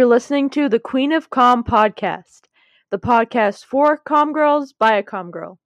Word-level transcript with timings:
You're 0.00 0.08
listening 0.08 0.48
to 0.52 0.70
the 0.70 0.78
Queen 0.78 1.12
of 1.12 1.28
Comm 1.28 1.62
podcast, 1.62 2.44
the 2.88 2.98
podcast 2.98 3.66
for 3.66 3.98
comm 3.98 4.32
girls 4.32 4.72
by 4.72 4.94
a 4.96 5.02
comm 5.02 5.30
girl. 5.30 5.58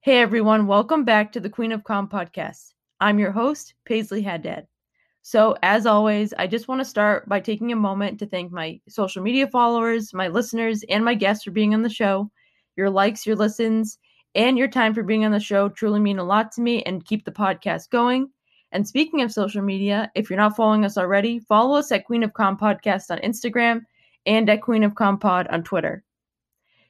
Hey 0.00 0.18
everyone, 0.18 0.68
welcome 0.68 1.04
back 1.04 1.32
to 1.32 1.40
the 1.40 1.50
Queen 1.50 1.72
of 1.72 1.82
Comm 1.82 2.08
podcast. 2.08 2.74
I'm 3.00 3.18
your 3.18 3.32
host, 3.32 3.74
Paisley 3.84 4.22
Haddad. 4.22 4.68
So, 5.22 5.56
as 5.64 5.84
always, 5.84 6.32
I 6.34 6.46
just 6.46 6.68
want 6.68 6.80
to 6.80 6.84
start 6.84 7.28
by 7.28 7.40
taking 7.40 7.72
a 7.72 7.76
moment 7.76 8.20
to 8.20 8.26
thank 8.26 8.52
my 8.52 8.80
social 8.88 9.24
media 9.24 9.48
followers, 9.48 10.14
my 10.14 10.28
listeners, 10.28 10.84
and 10.88 11.04
my 11.04 11.14
guests 11.14 11.42
for 11.42 11.50
being 11.50 11.74
on 11.74 11.82
the 11.82 11.90
show. 11.90 12.30
Your 12.76 12.88
likes, 12.88 13.26
your 13.26 13.34
listens, 13.34 13.98
and 14.36 14.56
your 14.56 14.68
time 14.68 14.94
for 14.94 15.02
being 15.02 15.24
on 15.24 15.32
the 15.32 15.40
show 15.40 15.68
truly 15.68 15.98
mean 15.98 16.20
a 16.20 16.24
lot 16.24 16.52
to 16.52 16.60
me 16.60 16.84
and 16.84 17.04
keep 17.04 17.24
the 17.24 17.32
podcast 17.32 17.90
going. 17.90 18.30
And 18.72 18.86
speaking 18.86 19.22
of 19.22 19.32
social 19.32 19.62
media, 19.62 20.10
if 20.14 20.30
you're 20.30 20.36
not 20.36 20.56
following 20.56 20.84
us 20.84 20.96
already, 20.96 21.40
follow 21.40 21.76
us 21.76 21.90
at 21.90 22.04
Queen 22.04 22.22
of 22.22 22.32
Comm 22.32 22.58
Podcast 22.58 23.10
on 23.10 23.18
Instagram 23.18 23.82
and 24.26 24.48
at 24.48 24.62
Queen 24.62 24.84
of 24.84 24.94
Comm 24.94 25.20
Pod 25.20 25.48
on 25.48 25.62
Twitter. 25.62 26.04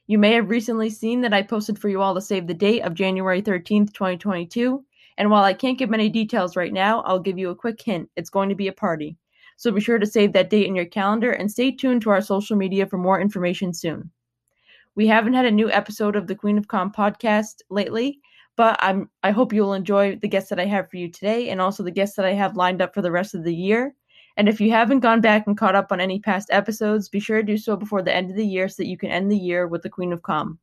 You 0.07 0.17
may 0.17 0.33
have 0.33 0.49
recently 0.49 0.89
seen 0.89 1.21
that 1.21 1.33
I 1.33 1.41
posted 1.41 1.79
for 1.79 1.89
you 1.89 2.01
all 2.01 2.13
to 2.13 2.21
save 2.21 2.45
the 2.45 2.53
date 2.53 2.81
of 2.81 2.93
January 2.93 3.41
13th, 3.41 3.93
2022. 3.93 4.83
And 5.17 5.29
while 5.31 5.43
I 5.43 5.53
can't 5.53 5.77
give 5.77 5.89
many 5.89 6.09
details 6.09 6.55
right 6.55 6.73
now, 6.73 7.01
I'll 7.01 7.19
give 7.19 7.37
you 7.37 7.49
a 7.49 7.55
quick 7.55 7.81
hint. 7.81 8.09
It's 8.15 8.29
going 8.29 8.49
to 8.49 8.55
be 8.55 8.67
a 8.67 8.73
party. 8.73 9.17
So 9.57 9.71
be 9.71 9.79
sure 9.79 9.99
to 9.99 10.05
save 10.05 10.33
that 10.33 10.49
date 10.49 10.65
in 10.65 10.75
your 10.75 10.85
calendar 10.85 11.31
and 11.31 11.51
stay 11.51 11.71
tuned 11.71 12.01
to 12.01 12.09
our 12.09 12.21
social 12.21 12.57
media 12.57 12.87
for 12.87 12.97
more 12.97 13.21
information 13.21 13.73
soon. 13.73 14.11
We 14.95 15.07
haven't 15.07 15.33
had 15.33 15.45
a 15.45 15.51
new 15.51 15.71
episode 15.71 16.15
of 16.15 16.27
the 16.27 16.35
Queen 16.35 16.57
of 16.57 16.67
Comm 16.67 16.93
podcast 16.93 17.61
lately, 17.69 18.19
but 18.55 18.77
I'm 18.81 19.09
I 19.23 19.31
hope 19.31 19.53
you'll 19.53 19.73
enjoy 19.73 20.17
the 20.17 20.27
guests 20.27 20.49
that 20.49 20.59
I 20.59 20.65
have 20.65 20.89
for 20.89 20.97
you 20.97 21.09
today 21.09 21.49
and 21.49 21.61
also 21.61 21.83
the 21.83 21.91
guests 21.91 22.15
that 22.15 22.25
I 22.25 22.33
have 22.33 22.55
lined 22.55 22.81
up 22.81 22.93
for 22.93 23.01
the 23.01 23.11
rest 23.11 23.33
of 23.33 23.43
the 23.43 23.55
year. 23.55 23.95
And 24.37 24.47
if 24.47 24.61
you 24.61 24.71
haven't 24.71 25.01
gone 25.01 25.21
back 25.21 25.45
and 25.47 25.57
caught 25.57 25.75
up 25.75 25.91
on 25.91 25.99
any 25.99 26.19
past 26.19 26.49
episodes, 26.51 27.09
be 27.09 27.19
sure 27.19 27.37
to 27.37 27.43
do 27.43 27.57
so 27.57 27.75
before 27.75 28.01
the 28.01 28.15
end 28.15 28.29
of 28.29 28.37
the 28.37 28.45
year 28.45 28.69
so 28.69 28.83
that 28.83 28.87
you 28.87 28.97
can 28.97 29.09
end 29.09 29.31
the 29.31 29.37
year 29.37 29.67
with 29.67 29.81
the 29.81 29.89
Queen 29.89 30.13
of 30.13 30.21
Comm. 30.21 30.57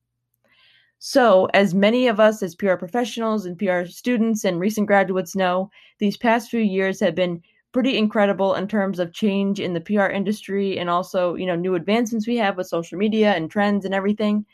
So, 1.00 1.46
as 1.54 1.74
many 1.74 2.08
of 2.08 2.18
us 2.18 2.42
as 2.42 2.56
PR 2.56 2.74
professionals 2.74 3.46
and 3.46 3.58
PR 3.58 3.84
students 3.84 4.44
and 4.44 4.58
recent 4.58 4.88
graduates 4.88 5.36
know, 5.36 5.70
these 5.98 6.16
past 6.16 6.50
few 6.50 6.60
years 6.60 6.98
have 7.00 7.14
been 7.14 7.40
pretty 7.72 7.96
incredible 7.96 8.54
in 8.54 8.66
terms 8.66 8.98
of 8.98 9.12
change 9.12 9.60
in 9.60 9.74
the 9.74 9.80
PR 9.80 10.06
industry 10.06 10.78
and 10.78 10.90
also, 10.90 11.34
you 11.34 11.46
know, 11.46 11.54
new 11.54 11.74
advancements 11.74 12.26
we 12.26 12.36
have 12.36 12.56
with 12.56 12.66
social 12.66 12.98
media 12.98 13.34
and 13.34 13.50
trends 13.50 13.84
and 13.84 13.94
everything. 13.94 14.44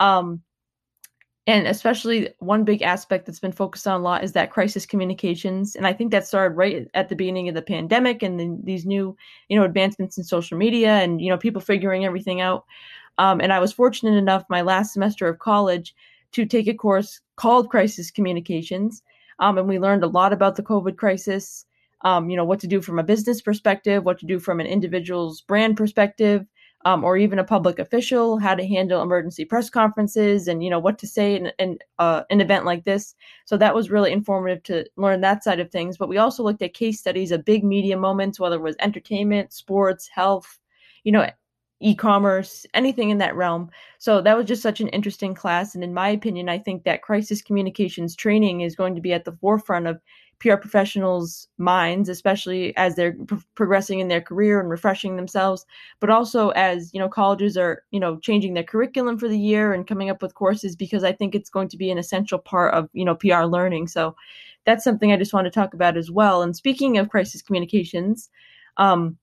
Um, 0.00 0.42
and 1.46 1.66
especially 1.66 2.30
one 2.38 2.64
big 2.64 2.80
aspect 2.82 3.26
that's 3.26 3.40
been 3.40 3.52
focused 3.52 3.86
on 3.86 4.00
a 4.00 4.02
lot 4.02 4.24
is 4.24 4.32
that 4.32 4.50
crisis 4.50 4.86
communications. 4.86 5.76
And 5.76 5.86
i 5.86 5.92
think 5.92 6.10
that 6.10 6.26
started 6.26 6.56
right 6.56 6.88
at 6.94 7.08
the 7.08 7.16
beginning 7.16 7.48
of 7.48 7.54
the 7.54 7.62
pandemic 7.62 8.22
and 8.22 8.40
then 8.40 8.60
these 8.64 8.86
new 8.86 9.16
you 9.48 9.58
know 9.58 9.64
advancements 9.64 10.16
in 10.18 10.24
social 10.24 10.58
media 10.58 10.94
and 10.94 11.20
you 11.20 11.30
know 11.30 11.38
people 11.38 11.60
figuring 11.60 12.04
everything 12.04 12.40
out. 12.40 12.64
Um, 13.18 13.40
and 13.40 13.52
i 13.52 13.60
was 13.60 13.72
fortunate 13.72 14.16
enough 14.16 14.44
my 14.48 14.62
last 14.62 14.92
semester 14.92 15.28
of 15.28 15.38
college 15.38 15.94
to 16.32 16.46
take 16.46 16.66
a 16.66 16.74
course 16.74 17.20
called 17.36 17.70
crisis 17.70 18.10
communications. 18.10 19.02
Um, 19.38 19.58
and 19.58 19.68
we 19.68 19.78
learned 19.78 20.04
a 20.04 20.08
lot 20.08 20.32
about 20.32 20.56
the 20.56 20.62
covid 20.62 20.96
crisis 20.96 21.66
um, 22.02 22.30
you 22.30 22.36
know 22.36 22.44
what 22.44 22.60
to 22.60 22.66
do 22.66 22.80
from 22.80 22.98
a 22.98 23.02
business 23.02 23.42
perspective 23.42 24.04
what 24.04 24.18
to 24.18 24.26
do 24.26 24.38
from 24.38 24.60
an 24.60 24.66
individual's 24.66 25.40
brand 25.42 25.76
perspective 25.76 26.46
um, 26.84 27.02
or 27.04 27.16
even 27.16 27.38
a 27.38 27.44
public 27.44 27.78
official, 27.78 28.38
how 28.38 28.54
to 28.54 28.66
handle 28.66 29.02
emergency 29.02 29.44
press 29.44 29.70
conferences, 29.70 30.48
and 30.48 30.62
you 30.62 30.70
know 30.70 30.78
what 30.78 30.98
to 30.98 31.06
say 31.06 31.36
in, 31.36 31.52
in 31.58 31.78
uh, 31.98 32.22
an 32.30 32.40
event 32.40 32.64
like 32.64 32.84
this. 32.84 33.14
So 33.46 33.56
that 33.56 33.74
was 33.74 33.90
really 33.90 34.12
informative 34.12 34.62
to 34.64 34.84
learn 34.96 35.20
that 35.22 35.44
side 35.44 35.60
of 35.60 35.70
things. 35.70 35.96
But 35.96 36.08
we 36.08 36.18
also 36.18 36.42
looked 36.42 36.62
at 36.62 36.74
case 36.74 37.00
studies 37.00 37.32
of 37.32 37.44
big 37.44 37.64
media 37.64 37.96
moments, 37.96 38.38
whether 38.38 38.56
it 38.56 38.62
was 38.62 38.76
entertainment, 38.80 39.52
sports, 39.52 40.08
health, 40.08 40.58
you 41.04 41.12
know, 41.12 41.28
e-commerce, 41.80 42.64
anything 42.74 43.10
in 43.10 43.18
that 43.18 43.36
realm. 43.36 43.70
So 43.98 44.22
that 44.22 44.36
was 44.36 44.46
just 44.46 44.62
such 44.62 44.80
an 44.80 44.88
interesting 44.88 45.34
class. 45.34 45.74
And 45.74 45.84
in 45.84 45.92
my 45.92 46.08
opinion, 46.08 46.48
I 46.48 46.58
think 46.58 46.84
that 46.84 47.02
crisis 47.02 47.42
communications 47.42 48.16
training 48.16 48.62
is 48.62 48.76
going 48.76 48.94
to 48.94 49.00
be 49.00 49.12
at 49.12 49.24
the 49.24 49.36
forefront 49.40 49.86
of 49.86 50.00
PR 50.38 50.56
professionals' 50.56 51.48
minds, 51.58 52.08
especially 52.08 52.76
as 52.76 52.96
they're 52.96 53.16
progressing 53.54 54.00
in 54.00 54.08
their 54.08 54.20
career 54.20 54.60
and 54.60 54.70
refreshing 54.70 55.16
themselves, 55.16 55.66
but 56.00 56.10
also 56.10 56.50
as 56.50 56.92
you 56.92 57.00
know 57.00 57.08
colleges 57.08 57.56
are 57.56 57.82
you 57.90 58.00
know 58.00 58.18
changing 58.18 58.54
their 58.54 58.64
curriculum 58.64 59.18
for 59.18 59.28
the 59.28 59.38
year 59.38 59.72
and 59.72 59.86
coming 59.86 60.10
up 60.10 60.22
with 60.22 60.34
courses 60.34 60.76
because 60.76 61.04
I 61.04 61.12
think 61.12 61.34
it's 61.34 61.50
going 61.50 61.68
to 61.68 61.76
be 61.76 61.90
an 61.90 61.98
essential 61.98 62.38
part 62.38 62.74
of 62.74 62.88
you 62.92 63.04
know 63.04 63.14
PR 63.14 63.44
learning. 63.44 63.88
So 63.88 64.16
that's 64.66 64.84
something 64.84 65.12
I 65.12 65.16
just 65.16 65.34
want 65.34 65.46
to 65.46 65.50
talk 65.50 65.74
about 65.74 65.96
as 65.96 66.10
well. 66.10 66.42
And 66.42 66.56
speaking 66.56 66.98
of 66.98 67.10
crisis 67.10 67.42
communications, 67.42 68.30
um, 68.76 69.18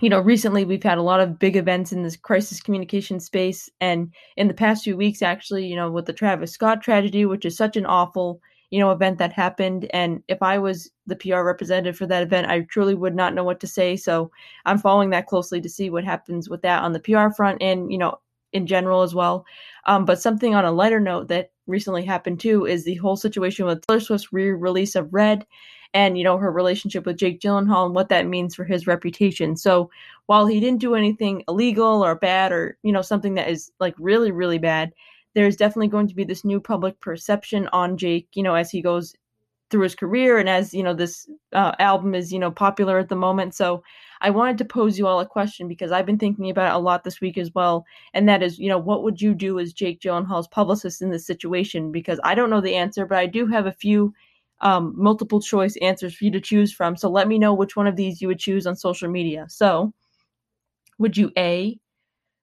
you 0.00 0.10
know, 0.10 0.20
recently 0.20 0.64
we've 0.64 0.82
had 0.82 0.98
a 0.98 1.02
lot 1.02 1.20
of 1.20 1.38
big 1.38 1.56
events 1.56 1.92
in 1.92 2.02
this 2.02 2.16
crisis 2.16 2.60
communication 2.60 3.18
space, 3.18 3.70
and 3.80 4.12
in 4.36 4.48
the 4.48 4.54
past 4.54 4.84
few 4.84 4.96
weeks, 4.96 5.22
actually, 5.22 5.66
you 5.66 5.76
know, 5.76 5.90
with 5.90 6.06
the 6.06 6.12
Travis 6.12 6.52
Scott 6.52 6.82
tragedy, 6.82 7.24
which 7.24 7.46
is 7.46 7.56
such 7.56 7.76
an 7.76 7.86
awful 7.86 8.40
you 8.70 8.80
know 8.80 8.90
event 8.90 9.18
that 9.18 9.32
happened. 9.32 9.88
And 9.92 10.22
if 10.28 10.42
i 10.42 10.58
was 10.58 10.90
the 11.06 11.16
pr 11.16 11.36
representative 11.36 11.96
for 11.96 12.06
that 12.06 12.22
event 12.22 12.48
i 12.48 12.60
truly 12.60 12.94
would 12.94 13.14
not 13.14 13.34
know 13.34 13.44
what 13.44 13.60
to 13.60 13.66
say. 13.66 13.96
So 13.96 14.30
i'm 14.64 14.78
following 14.78 15.10
that 15.10 15.26
closely 15.26 15.60
to 15.60 15.68
see 15.68 15.90
what 15.90 16.04
happens 16.04 16.48
with 16.48 16.62
that 16.62 16.82
on 16.82 16.92
the 16.92 17.00
pr 17.00 17.30
front 17.34 17.62
and 17.62 17.90
you 17.92 17.98
know 17.98 18.18
in 18.52 18.66
general 18.66 19.02
as 19.02 19.14
well. 19.14 19.44
Um, 19.86 20.04
but 20.04 20.20
something 20.20 20.54
on 20.54 20.64
a 20.64 20.72
lighter 20.72 21.00
note 21.00 21.28
that 21.28 21.50
recently 21.66 22.04
happened 22.04 22.40
too 22.40 22.64
is 22.66 22.84
the 22.84 22.94
whole 22.96 23.16
situation 23.16 23.66
with 23.66 23.84
taylor 23.86 24.00
swift's 24.00 24.32
re-release 24.32 24.94
of 24.94 25.12
red 25.12 25.44
and 25.94 26.16
you 26.16 26.24
know 26.24 26.38
her 26.38 26.50
relationship 26.52 27.06
with 27.06 27.16
jake 27.16 27.40
gyllenhaal 27.40 27.86
and 27.86 27.94
what 27.94 28.08
that 28.08 28.26
means 28.26 28.54
for 28.54 28.64
his 28.64 28.86
reputation. 28.86 29.56
So 29.56 29.90
while 30.26 30.46
he 30.46 30.60
didn't 30.60 30.80
do 30.80 30.94
anything 30.94 31.44
illegal 31.48 32.04
or 32.04 32.14
bad 32.14 32.52
or 32.52 32.78
you 32.82 32.92
know 32.92 33.02
something 33.02 33.34
that 33.34 33.48
is 33.48 33.70
like 33.80 33.94
really 33.98 34.30
really 34.30 34.58
bad 34.58 34.92
there's 35.36 35.54
definitely 35.54 35.88
going 35.88 36.08
to 36.08 36.14
be 36.14 36.24
this 36.24 36.46
new 36.46 36.58
public 36.58 36.98
perception 36.98 37.68
on 37.70 37.98
Jake, 37.98 38.26
you 38.32 38.42
know, 38.42 38.54
as 38.54 38.70
he 38.70 38.80
goes 38.80 39.14
through 39.70 39.82
his 39.82 39.94
career 39.94 40.38
and 40.38 40.48
as, 40.48 40.72
you 40.72 40.82
know, 40.82 40.94
this 40.94 41.28
uh, 41.52 41.72
album 41.78 42.14
is, 42.14 42.32
you 42.32 42.38
know, 42.38 42.50
popular 42.50 42.98
at 42.98 43.10
the 43.10 43.16
moment. 43.16 43.54
So 43.54 43.82
I 44.22 44.30
wanted 44.30 44.56
to 44.56 44.64
pose 44.64 44.98
you 44.98 45.06
all 45.06 45.20
a 45.20 45.26
question 45.26 45.68
because 45.68 45.92
I've 45.92 46.06
been 46.06 46.16
thinking 46.16 46.48
about 46.48 46.72
it 46.72 46.76
a 46.76 46.78
lot 46.78 47.04
this 47.04 47.20
week 47.20 47.36
as 47.36 47.54
well. 47.54 47.84
And 48.14 48.26
that 48.30 48.42
is, 48.42 48.58
you 48.58 48.70
know, 48.70 48.78
what 48.78 49.02
would 49.02 49.20
you 49.20 49.34
do 49.34 49.58
as 49.58 49.74
Jake 49.74 50.00
Gyllenhaal's 50.00 50.48
publicist 50.48 51.02
in 51.02 51.10
this 51.10 51.26
situation? 51.26 51.92
Because 51.92 52.18
I 52.24 52.34
don't 52.34 52.48
know 52.48 52.62
the 52.62 52.76
answer, 52.76 53.04
but 53.04 53.18
I 53.18 53.26
do 53.26 53.46
have 53.46 53.66
a 53.66 53.72
few 53.72 54.14
um, 54.62 54.94
multiple 54.96 55.42
choice 55.42 55.76
answers 55.82 56.14
for 56.14 56.24
you 56.24 56.30
to 56.30 56.40
choose 56.40 56.72
from. 56.72 56.96
So 56.96 57.10
let 57.10 57.28
me 57.28 57.38
know 57.38 57.52
which 57.52 57.76
one 57.76 57.86
of 57.86 57.96
these 57.96 58.22
you 58.22 58.28
would 58.28 58.38
choose 58.38 58.66
on 58.66 58.74
social 58.74 59.10
media. 59.10 59.44
So 59.50 59.92
would 60.98 61.14
you 61.14 61.30
A, 61.36 61.78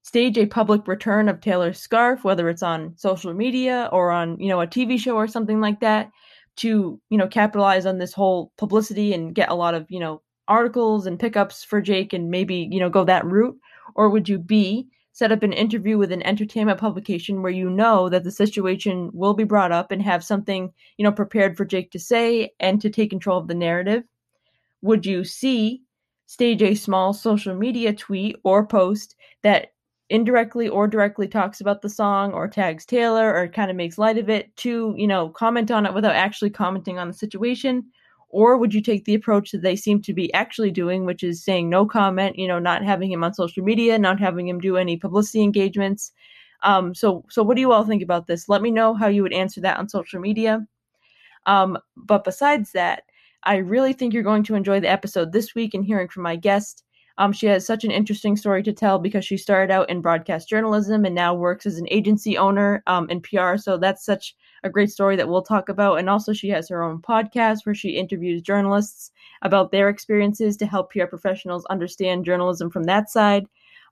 stage 0.03 0.37
a 0.37 0.45
public 0.45 0.87
return 0.87 1.27
of 1.27 1.41
Taylor's 1.41 1.79
scarf, 1.79 2.23
whether 2.23 2.49
it's 2.49 2.63
on 2.63 2.93
social 2.97 3.33
media 3.33 3.89
or 3.91 4.11
on, 4.11 4.39
you 4.39 4.49
know, 4.49 4.61
a 4.61 4.67
TV 4.67 4.99
show 4.99 5.15
or 5.15 5.27
something 5.27 5.59
like 5.59 5.79
that, 5.79 6.11
to, 6.57 6.99
you 7.09 7.17
know, 7.17 7.27
capitalize 7.27 7.85
on 7.85 7.97
this 7.97 8.13
whole 8.13 8.51
publicity 8.57 9.13
and 9.13 9.33
get 9.33 9.49
a 9.49 9.55
lot 9.55 9.73
of, 9.73 9.85
you 9.89 9.99
know, 9.99 10.21
articles 10.47 11.07
and 11.07 11.19
pickups 11.19 11.63
for 11.63 11.81
Jake 11.81 12.13
and 12.13 12.29
maybe, 12.29 12.67
you 12.69 12.79
know, 12.79 12.89
go 12.89 13.03
that 13.05 13.25
route? 13.25 13.57
Or 13.95 14.09
would 14.09 14.27
you 14.29 14.37
B, 14.37 14.87
set 15.13 15.31
up 15.31 15.41
an 15.41 15.53
interview 15.53 15.97
with 15.97 16.11
an 16.11 16.23
entertainment 16.23 16.79
publication 16.79 17.41
where 17.41 17.51
you 17.51 17.69
know 17.69 18.09
that 18.09 18.23
the 18.23 18.31
situation 18.31 19.09
will 19.13 19.33
be 19.33 19.43
brought 19.43 19.71
up 19.71 19.91
and 19.91 20.01
have 20.01 20.23
something, 20.23 20.73
you 20.97 21.03
know, 21.03 21.11
prepared 21.11 21.55
for 21.55 21.65
Jake 21.65 21.91
to 21.91 21.99
say 21.99 22.51
and 22.59 22.81
to 22.81 22.89
take 22.89 23.11
control 23.11 23.37
of 23.37 23.47
the 23.47 23.53
narrative? 23.53 24.03
Would 24.81 25.05
you 25.05 25.23
C, 25.23 25.83
stage 26.25 26.61
a 26.61 26.75
small 26.75 27.13
social 27.13 27.55
media 27.55 27.93
tweet 27.93 28.35
or 28.43 28.65
post 28.65 29.15
that 29.43 29.72
indirectly 30.09 30.67
or 30.67 30.87
directly 30.87 31.27
talks 31.27 31.61
about 31.61 31.81
the 31.81 31.89
song 31.89 32.33
or 32.33 32.47
tags 32.47 32.85
Taylor 32.85 33.33
or 33.33 33.47
kind 33.47 33.71
of 33.71 33.77
makes 33.77 33.97
light 33.97 34.17
of 34.17 34.29
it 34.29 34.55
to, 34.57 34.93
you 34.97 35.07
know, 35.07 35.29
comment 35.29 35.71
on 35.71 35.85
it 35.85 35.93
without 35.93 36.15
actually 36.15 36.49
commenting 36.49 36.99
on 36.99 37.07
the 37.07 37.13
situation? 37.13 37.85
Or 38.29 38.57
would 38.57 38.73
you 38.73 38.81
take 38.81 39.05
the 39.05 39.13
approach 39.13 39.51
that 39.51 39.61
they 39.61 39.75
seem 39.75 40.01
to 40.01 40.13
be 40.13 40.33
actually 40.33 40.71
doing, 40.71 41.05
which 41.05 41.23
is 41.23 41.43
saying 41.43 41.69
no 41.69 41.85
comment, 41.85 42.37
you 42.37 42.47
know, 42.47 42.59
not 42.59 42.83
having 42.83 43.11
him 43.11 43.23
on 43.23 43.33
social 43.33 43.63
media, 43.63 43.97
not 43.99 44.19
having 44.19 44.47
him 44.47 44.59
do 44.59 44.75
any 44.75 44.97
publicity 44.97 45.43
engagements? 45.43 46.11
Um, 46.63 46.95
so, 46.95 47.23
so 47.29 47.43
what 47.43 47.55
do 47.55 47.61
you 47.61 47.71
all 47.71 47.83
think 47.85 48.01
about 48.01 48.25
this? 48.25 48.49
Let 48.49 48.61
me 48.61 48.71
know 48.71 48.95
how 48.95 49.07
you 49.07 49.21
would 49.21 49.33
answer 49.33 49.61
that 49.61 49.77
on 49.77 49.87
social 49.87 50.19
media. 50.19 50.65
Um, 51.45 51.77
but 51.95 52.23
besides 52.23 52.71
that, 52.71 53.03
I 53.43 53.57
really 53.57 53.93
think 53.93 54.13
you're 54.13 54.23
going 54.23 54.43
to 54.43 54.55
enjoy 54.55 54.79
the 54.79 54.89
episode 54.89 55.31
this 55.31 55.53
week 55.53 55.73
and 55.73 55.85
hearing 55.85 56.07
from 56.07 56.23
my 56.23 56.35
guest. 56.35 56.83
Um, 57.17 57.31
she 57.31 57.45
has 57.47 57.65
such 57.65 57.83
an 57.83 57.91
interesting 57.91 58.35
story 58.35 58.63
to 58.63 58.73
tell 58.73 58.97
because 58.97 59.23
she 59.23 59.37
started 59.37 59.71
out 59.71 59.89
in 59.89 60.01
broadcast 60.01 60.49
journalism 60.49 61.05
and 61.05 61.13
now 61.13 61.33
works 61.33 61.65
as 61.65 61.77
an 61.77 61.87
agency 61.91 62.37
owner 62.37 62.81
um, 62.87 63.09
in 63.09 63.21
PR. 63.21 63.57
So 63.57 63.77
that's 63.77 64.03
such 64.03 64.35
a 64.63 64.69
great 64.69 64.89
story 64.89 65.15
that 65.17 65.27
we'll 65.27 65.43
talk 65.43 65.69
about. 65.69 65.99
And 65.99 66.09
also, 66.09 66.33
she 66.33 66.49
has 66.49 66.67
her 66.69 66.81
own 66.81 67.01
podcast 67.01 67.59
where 67.65 67.75
she 67.75 67.91
interviews 67.91 68.41
journalists 68.41 69.11
about 69.43 69.71
their 69.71 69.89
experiences 69.89 70.57
to 70.57 70.65
help 70.65 70.91
PR 70.91 71.05
professionals 71.05 71.65
understand 71.65 72.25
journalism 72.25 72.71
from 72.71 72.83
that 72.85 73.09
side. 73.09 73.45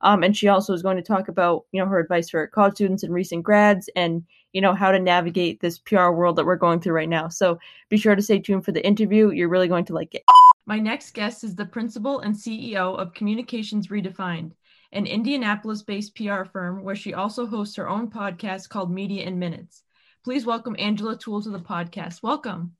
Um, 0.04 0.24
and 0.24 0.36
she 0.36 0.48
also 0.48 0.74
is 0.74 0.82
going 0.82 0.98
to 0.98 1.04
talk 1.04 1.28
about, 1.28 1.66
you 1.72 1.80
know, 1.80 1.88
her 1.88 2.00
advice 2.00 2.30
for 2.30 2.48
college 2.48 2.74
students 2.74 3.04
and 3.04 3.14
recent 3.14 3.44
grads 3.44 3.88
and, 3.96 4.24
you 4.52 4.60
know, 4.60 4.74
how 4.74 4.92
to 4.92 4.98
navigate 4.98 5.62
this 5.62 5.78
PR 5.78 6.10
world 6.10 6.38
that 6.38 6.46
we're 6.46 6.56
going 6.56 6.80
through 6.80 6.94
right 6.94 7.10
now. 7.10 7.28
So 7.28 7.60
be 7.90 7.98
sure 7.98 8.16
to 8.16 8.22
stay 8.22 8.40
tuned 8.40 8.66
for 8.66 8.72
the 8.72 8.84
interview. 8.86 9.30
You're 9.30 9.50
really 9.50 9.68
going 9.68 9.86
to 9.86 9.94
like 9.94 10.16
it. 10.16 10.24
My 10.68 10.78
next 10.78 11.16
guest 11.16 11.44
is 11.44 11.56
the 11.56 11.66
principal 11.66 12.20
and 12.20 12.36
CEO 12.36 12.96
of 12.96 13.16
Communications 13.16 13.88
Redefined, 13.88 14.52
an 14.92 15.08
Indianapolis 15.08 15.82
based 15.82 16.16
PR 16.16 16.44
firm 16.44 16.84
where 16.84 16.96
she 16.96 17.16
also 17.16 17.48
hosts 17.48 17.78
her 17.78 17.90
own 17.90 18.12
podcast 18.12 18.70
called 18.70 18.92
Media 18.92 19.26
in 19.26 19.40
Minutes. 19.40 19.82
Please 20.24 20.46
welcome 20.46 20.76
Angela 20.78 21.18
Tuell 21.18 21.42
to 21.42 21.50
the 21.50 21.60
podcast. 21.60 22.22
Welcome. 22.22 22.76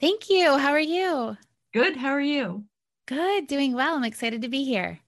Thank 0.00 0.30
you. 0.30 0.58
How 0.58 0.72
are 0.72 0.80
you? 0.80 1.36
Good. 1.72 1.96
How 1.96 2.08
are 2.08 2.20
you? 2.20 2.64
Good. 3.06 3.46
Doing 3.46 3.72
well. 3.72 3.94
I'm 3.94 4.04
excited 4.04 4.42
to 4.42 4.48
be 4.48 4.64
here. 4.64 4.98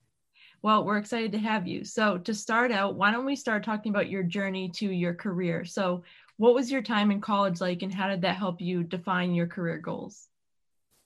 Well, 0.61 0.85
we're 0.85 0.97
excited 0.97 1.33
to 1.33 1.37
have 1.39 1.67
you. 1.67 1.83
So, 1.83 2.17
to 2.19 2.33
start 2.33 2.71
out, 2.71 2.95
why 2.95 3.11
don't 3.11 3.25
we 3.25 3.35
start 3.35 3.65
talking 3.65 3.89
about 3.89 4.09
your 4.09 4.23
journey 4.23 4.71
to 4.75 4.89
your 4.89 5.13
career? 5.13 5.65
So, 5.65 6.03
what 6.37 6.55
was 6.55 6.71
your 6.71 6.81
time 6.81 7.11
in 7.11 7.19
college 7.19 7.59
like, 7.59 7.81
and 7.81 7.93
how 7.93 8.07
did 8.07 8.21
that 8.21 8.37
help 8.37 8.61
you 8.61 8.83
define 8.83 9.33
your 9.33 9.47
career 9.47 9.79
goals? 9.79 10.29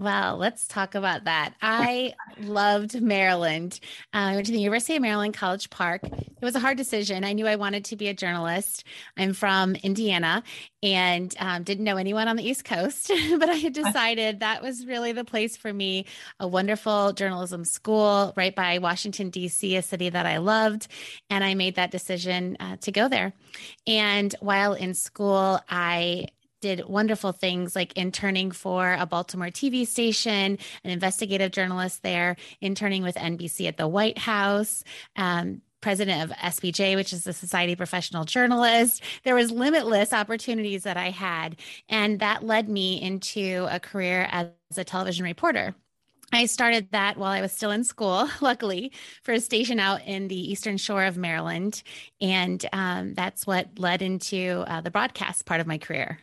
Well, 0.02 0.38
let's 0.38 0.66
talk 0.66 0.96
about 0.96 1.26
that. 1.26 1.56
I 1.62 2.14
loved 2.40 3.02
Maryland. 3.02 3.82
Uh, 4.14 4.32
I 4.32 4.36
went 4.36 4.46
to 4.46 4.54
the 4.54 4.60
University 4.60 4.96
of 4.96 5.02
Maryland, 5.02 5.34
College 5.34 5.70
Park. 5.70 6.04
It 6.06 6.42
was 6.42 6.56
a 6.56 6.60
hard 6.60 6.78
decision. 6.78 7.26
I 7.26 7.34
knew 7.34 7.46
I 7.46 7.58
wanted 7.58 7.84
to 7.86 7.98
be 7.98 8.08
a 8.08 8.14
journalist. 8.14 8.86
I'm 9.18 9.34
from 9.34 9.76
Indiana 9.76 10.42
and 10.82 11.36
um, 11.38 11.64
didn't 11.64 11.84
know 11.84 11.98
anyone 11.98 12.30
on 12.30 12.38
the 12.38 12.48
East 12.48 12.64
Coast, 12.64 13.12
but 13.40 13.50
I 13.50 13.56
had 13.56 13.74
decided 13.84 14.40
that 14.40 14.62
was 14.62 14.86
really 14.86 15.12
the 15.12 15.26
place 15.26 15.58
for 15.58 15.74
me. 15.74 16.06
A 16.40 16.48
wonderful 16.48 17.12
journalism 17.12 17.66
school 17.66 18.32
right 18.38 18.56
by 18.56 18.78
Washington, 18.78 19.30
D.C., 19.32 19.76
a 19.76 19.82
city 19.82 20.08
that 20.08 20.26
I 20.26 20.38
loved. 20.38 20.88
And 21.30 21.44
I 21.44 21.56
made 21.56 21.76
that 21.76 21.92
decision 21.92 22.56
uh, 22.62 22.78
to 22.78 22.94
go 22.94 23.10
there. 23.10 23.34
And 23.86 24.34
while 24.40 24.76
in 24.76 24.94
school, 24.94 25.60
I 25.68 26.28
did 26.62 26.88
wonderful 26.88 27.32
things 27.32 27.76
like 27.76 27.94
interning 27.98 28.52
for 28.52 28.96
a 29.00 29.06
Baltimore 29.06 29.48
TV 29.48 29.86
station, 29.86 30.58
an 30.84 30.92
investigative 30.92 31.52
journalist 31.52 32.04
there, 32.04 32.36
interning 32.62 33.04
with 33.04 33.16
NBC 33.16 33.68
at 33.68 33.78
the 33.78 33.88
White 33.88 34.18
House. 34.18 34.84
Um, 35.16 35.62
president 35.82 36.30
of 36.30 36.38
SPJ, 36.38 36.96
which 36.96 37.14
is 37.14 37.24
the 37.24 37.32
Society 37.34 37.74
of 37.74 37.78
Professional 37.78 38.26
Journalists. 38.26 39.00
There 39.24 39.36
was 39.36 39.50
limitless 39.50 40.12
opportunities 40.12 40.84
that 40.84 40.98
I 40.98 41.10
had, 41.10 41.56
and 41.88 42.20
that 42.20 42.44
led 42.44 42.68
me 42.68 43.02
into 43.02 43.66
a 43.70 43.80
career 43.80 44.28
as 44.30 44.50
a 44.76 44.84
television 44.84 45.24
reporter. 45.24 45.76
I 46.32 46.46
started 46.46 46.90
that 46.92 47.18
while 47.18 47.32
I 47.32 47.42
was 47.42 47.52
still 47.52 47.72
in 47.72 47.84
school, 47.84 48.30
luckily, 48.42 48.92
for 49.24 49.34
a 49.34 49.40
station 49.40 49.80
out 49.80 50.06
in 50.06 50.28
the 50.28 50.52
eastern 50.52 50.78
shore 50.78 51.06
of 51.06 51.18
Maryland. 51.18 51.82
And 52.22 52.64
um, 52.72 53.14
that's 53.16 53.48
what 53.48 53.80
led 53.80 54.02
into 54.02 54.64
uh, 54.68 54.82
the 54.82 54.92
broadcast 54.92 55.46
part 55.46 55.60
of 55.60 55.68
my 55.68 55.78
career. 55.78 56.20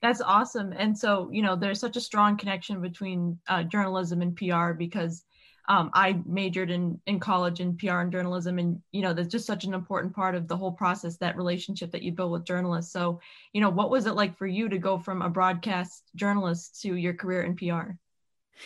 That's 0.00 0.20
awesome. 0.20 0.72
And 0.72 0.96
so, 0.96 1.28
you 1.32 1.42
know, 1.42 1.56
there's 1.56 1.80
such 1.80 1.96
a 1.96 2.00
strong 2.00 2.36
connection 2.36 2.80
between 2.80 3.38
uh, 3.48 3.64
journalism 3.64 4.22
and 4.22 4.36
PR 4.36 4.72
because 4.72 5.24
um, 5.68 5.90
I 5.92 6.22
majored 6.24 6.70
in 6.70 6.98
in 7.06 7.20
college 7.20 7.60
in 7.60 7.76
PR 7.76 8.00
and 8.00 8.10
journalism, 8.10 8.58
and 8.58 8.80
you 8.90 9.02
know, 9.02 9.12
that's 9.12 9.28
just 9.28 9.46
such 9.46 9.64
an 9.64 9.74
important 9.74 10.14
part 10.14 10.34
of 10.34 10.48
the 10.48 10.56
whole 10.56 10.72
process, 10.72 11.18
that 11.18 11.36
relationship 11.36 11.90
that 11.92 12.02
you 12.02 12.12
build 12.12 12.32
with 12.32 12.46
journalists. 12.46 12.90
So, 12.90 13.20
you 13.52 13.60
know, 13.60 13.68
what 13.68 13.90
was 13.90 14.06
it 14.06 14.14
like 14.14 14.38
for 14.38 14.46
you 14.46 14.70
to 14.70 14.78
go 14.78 14.98
from 14.98 15.20
a 15.20 15.28
broadcast 15.28 16.04
journalist 16.16 16.80
to 16.82 16.94
your 16.94 17.12
career 17.12 17.42
in 17.42 17.54
PR? 17.54 17.92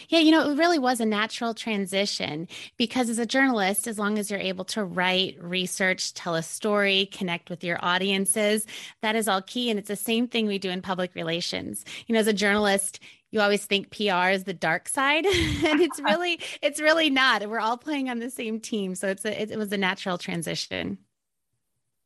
Yeah, 0.09 0.21
you 0.21 0.31
know, 0.31 0.51
it 0.51 0.59
really 0.59 0.79
was 0.79 1.01
a 1.01 1.07
natural 1.07 1.55
transition 1.55 2.49
because 2.77 3.09
as 3.09 3.19
a 3.19 3.27
journalist, 3.27 3.87
as 3.87 3.99
long 3.99 4.19
as 4.19 4.31
you're 4.31 4.41
able 4.41 4.65
to 4.67 4.85
write, 4.85 5.37
research, 5.43 6.15
tell 6.15 6.35
a 6.35 6.43
story, 6.43 7.07
connect 7.13 7.51
with 7.51 7.65
your 7.65 7.79
audiences, 7.83 8.67
that 9.01 9.17
is 9.17 9.29
all 9.29 9.43
key. 9.43 9.71
And 9.71 9.79
it's 9.79 9.89
the 9.89 9.97
same 9.97 10.29
thing 10.29 10.47
we 10.47 10.59
do 10.59 10.71
in 10.71 10.83
public 10.83 11.15
relations. 11.15 11.85
You 12.07 12.15
know, 12.15 12.21
as 12.21 12.27
a 12.27 12.33
journalist, 12.33 13.01
you 13.31 13.41
always 13.41 13.65
think 13.65 13.91
PR 13.91 14.29
is 14.29 14.45
the 14.45 14.55
dark 14.55 14.89
side, 14.89 15.25
and 15.65 15.81
it's 15.81 16.01
really, 16.03 16.39
it's 16.61 16.81
really 16.81 17.11
not. 17.11 17.49
We're 17.49 17.61
all 17.61 17.79
playing 17.79 18.11
on 18.11 18.19
the 18.19 18.31
same 18.31 18.61
team. 18.61 18.95
So 18.95 19.09
it's 19.09 19.25
a, 19.25 19.43
it, 19.43 19.51
it 19.51 19.59
was 19.59 19.73
a 19.73 19.79
natural 19.79 20.19
transition. 20.19 20.99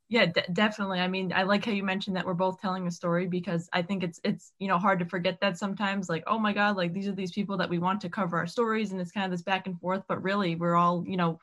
Yeah, 0.08 0.26
d- 0.26 0.42
definitely. 0.52 1.00
I 1.00 1.08
mean, 1.08 1.32
I 1.34 1.42
like 1.42 1.64
how 1.64 1.72
you 1.72 1.82
mentioned 1.82 2.16
that 2.16 2.24
we're 2.24 2.34
both 2.34 2.60
telling 2.60 2.86
a 2.86 2.90
story 2.90 3.26
because 3.26 3.68
I 3.72 3.82
think 3.82 4.04
it's 4.04 4.20
it's 4.22 4.52
you 4.58 4.68
know 4.68 4.78
hard 4.78 5.00
to 5.00 5.04
forget 5.04 5.40
that 5.40 5.58
sometimes. 5.58 6.08
Like, 6.08 6.22
oh 6.26 6.38
my 6.38 6.52
God, 6.52 6.76
like 6.76 6.92
these 6.92 7.08
are 7.08 7.12
these 7.12 7.32
people 7.32 7.56
that 7.56 7.70
we 7.70 7.78
want 7.78 8.00
to 8.02 8.08
cover 8.08 8.36
our 8.36 8.46
stories, 8.46 8.92
and 8.92 9.00
it's 9.00 9.10
kind 9.10 9.24
of 9.24 9.32
this 9.32 9.42
back 9.42 9.66
and 9.66 9.80
forth. 9.80 10.04
But 10.06 10.22
really, 10.22 10.54
we're 10.54 10.76
all 10.76 11.04
you 11.06 11.16
know 11.16 11.40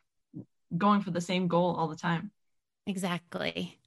going 0.78 1.02
for 1.02 1.12
the 1.12 1.22
same 1.22 1.48
goal 1.48 1.76
all 1.76 1.88
the 1.88 1.96
time. 1.96 2.32
Exactly. 2.88 3.78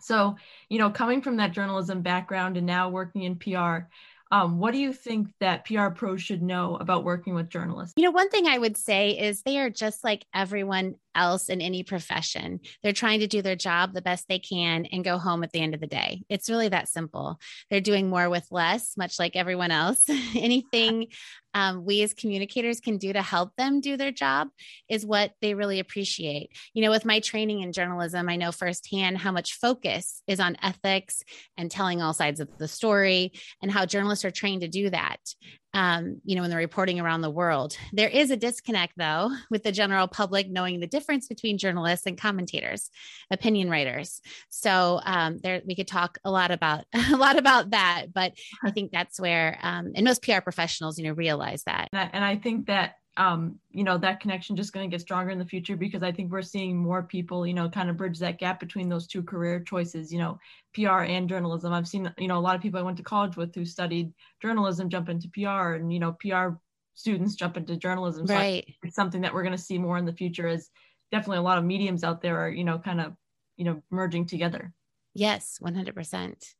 So, 0.00 0.36
you 0.68 0.78
know, 0.78 0.90
coming 0.90 1.22
from 1.22 1.36
that 1.36 1.52
journalism 1.52 2.02
background 2.02 2.56
and 2.56 2.66
now 2.66 2.88
working 2.88 3.22
in 3.22 3.36
PR, 3.36 3.88
um, 4.30 4.58
what 4.58 4.72
do 4.72 4.78
you 4.78 4.92
think 4.92 5.28
that 5.40 5.64
PR 5.64 5.88
pros 5.88 6.20
should 6.20 6.42
know 6.42 6.76
about 6.76 7.04
working 7.04 7.34
with 7.34 7.48
journalists? 7.48 7.94
You 7.96 8.04
know, 8.04 8.10
one 8.10 8.28
thing 8.28 8.46
I 8.46 8.58
would 8.58 8.76
say 8.76 9.10
is 9.10 9.42
they 9.42 9.58
are 9.58 9.70
just 9.70 10.02
like 10.04 10.26
everyone 10.34 10.96
else 11.14 11.48
in 11.48 11.60
any 11.60 11.82
profession. 11.82 12.60
They're 12.82 12.92
trying 12.92 13.20
to 13.20 13.26
do 13.26 13.42
their 13.42 13.56
job 13.56 13.92
the 13.92 14.02
best 14.02 14.26
they 14.28 14.38
can 14.38 14.86
and 14.86 15.04
go 15.04 15.18
home 15.18 15.44
at 15.44 15.52
the 15.52 15.60
end 15.60 15.74
of 15.74 15.80
the 15.80 15.86
day. 15.86 16.22
It's 16.28 16.50
really 16.50 16.68
that 16.68 16.88
simple. 16.88 17.38
They're 17.70 17.80
doing 17.80 18.08
more 18.08 18.28
with 18.30 18.46
less, 18.50 18.96
much 18.96 19.18
like 19.18 19.36
everyone 19.36 19.70
else. 19.70 20.04
Anything 20.34 21.08
um, 21.54 21.84
we 21.84 22.02
as 22.02 22.14
communicators 22.14 22.80
can 22.80 22.98
do 22.98 23.12
to 23.12 23.22
help 23.22 23.54
them 23.56 23.80
do 23.80 23.96
their 23.96 24.10
job 24.10 24.48
is 24.88 25.06
what 25.06 25.32
they 25.40 25.54
really 25.54 25.78
appreciate. 25.78 26.50
You 26.74 26.82
know, 26.82 26.90
with 26.90 27.04
my 27.04 27.20
training 27.20 27.60
in 27.60 27.72
journalism, 27.72 28.28
I 28.28 28.36
know 28.36 28.52
firsthand 28.52 29.18
how 29.18 29.30
much 29.30 29.54
focus 29.54 30.22
is 30.26 30.40
on 30.40 30.56
ethics 30.62 31.22
and 31.56 31.70
telling 31.70 32.02
all 32.02 32.12
sides 32.12 32.40
of 32.40 32.48
the 32.58 32.68
story 32.68 33.32
and 33.62 33.70
how 33.70 33.86
journalists 33.86 34.24
are 34.24 34.30
trained 34.30 34.62
to 34.62 34.68
do 34.68 34.90
that 34.90 35.20
um, 35.74 36.20
you 36.24 36.36
know, 36.36 36.44
in 36.44 36.50
they're 36.50 36.58
reporting 36.58 37.00
around 37.00 37.20
the 37.20 37.30
world. 37.30 37.76
There 37.92 38.08
is 38.08 38.30
a 38.30 38.36
disconnect, 38.36 38.94
though, 38.96 39.30
with 39.50 39.64
the 39.64 39.72
general 39.72 40.06
public 40.06 40.48
knowing 40.48 40.78
the 40.78 40.86
difference 40.86 41.26
between 41.26 41.58
journalists 41.58 42.06
and 42.06 42.16
commentators, 42.16 42.90
opinion 43.30 43.68
writers. 43.68 44.22
So 44.48 45.00
um, 45.04 45.38
there, 45.38 45.62
we 45.66 45.74
could 45.74 45.88
talk 45.88 46.18
a 46.24 46.30
lot 46.30 46.52
about 46.52 46.84
a 47.12 47.16
lot 47.16 47.36
about 47.36 47.70
that. 47.70 48.06
But 48.14 48.34
I 48.62 48.70
think 48.74 48.92
that's 48.92 49.20
where, 49.20 49.58
um, 49.62 49.92
and 49.96 50.04
most 50.04 50.22
PR 50.22 50.40
professionals, 50.40 50.96
you 50.98 51.04
know, 51.06 51.12
realize 51.12 51.64
that. 51.64 51.88
And 51.92 52.24
I 52.24 52.36
think 52.36 52.66
that 52.66 52.94
um, 53.16 53.58
you 53.70 53.84
know, 53.84 53.96
that 53.98 54.20
connection 54.20 54.56
just 54.56 54.72
going 54.72 54.88
to 54.88 54.92
get 54.92 55.00
stronger 55.00 55.30
in 55.30 55.38
the 55.38 55.44
future 55.44 55.76
because 55.76 56.02
I 56.02 56.10
think 56.10 56.32
we're 56.32 56.42
seeing 56.42 56.76
more 56.76 57.02
people, 57.02 57.46
you 57.46 57.54
know, 57.54 57.68
kind 57.68 57.88
of 57.88 57.96
bridge 57.96 58.18
that 58.18 58.38
gap 58.38 58.58
between 58.58 58.88
those 58.88 59.06
two 59.06 59.22
career 59.22 59.60
choices, 59.60 60.12
you 60.12 60.18
know, 60.18 60.38
PR 60.74 61.02
and 61.02 61.28
journalism. 61.28 61.72
I've 61.72 61.86
seen, 61.86 62.12
you 62.18 62.26
know, 62.26 62.38
a 62.38 62.40
lot 62.40 62.56
of 62.56 62.62
people 62.62 62.80
I 62.80 62.82
went 62.82 62.96
to 62.96 63.04
college 63.04 63.36
with 63.36 63.54
who 63.54 63.64
studied 63.64 64.12
journalism 64.42 64.88
jump 64.88 65.08
into 65.08 65.28
PR 65.28 65.74
and, 65.74 65.92
you 65.92 66.00
know, 66.00 66.16
PR 66.20 66.56
students 66.94 67.36
jump 67.36 67.56
into 67.56 67.76
journalism. 67.76 68.26
So 68.26 68.34
right. 68.34 68.66
it's 68.82 68.96
something 68.96 69.20
that 69.20 69.32
we're 69.32 69.42
going 69.42 69.56
to 69.56 69.62
see 69.62 69.78
more 69.78 69.98
in 69.98 70.06
the 70.06 70.12
future 70.12 70.48
is 70.48 70.70
definitely 71.12 71.38
a 71.38 71.42
lot 71.42 71.58
of 71.58 71.64
mediums 71.64 72.02
out 72.02 72.20
there 72.20 72.40
are, 72.40 72.50
you 72.50 72.64
know, 72.64 72.78
kind 72.78 73.00
of, 73.00 73.12
you 73.56 73.64
know, 73.64 73.80
merging 73.90 74.26
together. 74.26 74.72
Yes, 75.14 75.58
100%. 75.62 76.54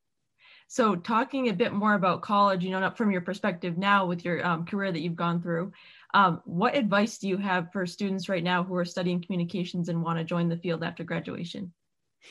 So, 0.66 0.96
talking 0.96 1.48
a 1.48 1.52
bit 1.52 1.72
more 1.72 1.94
about 1.94 2.22
college, 2.22 2.64
you 2.64 2.70
know, 2.70 2.90
from 2.90 3.10
your 3.10 3.20
perspective 3.20 3.78
now 3.78 4.06
with 4.06 4.24
your 4.24 4.44
um, 4.44 4.64
career 4.64 4.90
that 4.90 5.00
you've 5.00 5.14
gone 5.14 5.40
through, 5.40 5.72
um, 6.14 6.40
what 6.44 6.76
advice 6.76 7.18
do 7.18 7.28
you 7.28 7.36
have 7.36 7.72
for 7.72 7.86
students 7.86 8.28
right 8.28 8.42
now 8.42 8.64
who 8.64 8.74
are 8.76 8.84
studying 8.84 9.22
communications 9.22 9.88
and 9.88 10.02
want 10.02 10.18
to 10.18 10.24
join 10.24 10.48
the 10.48 10.56
field 10.56 10.82
after 10.82 11.04
graduation? 11.04 11.72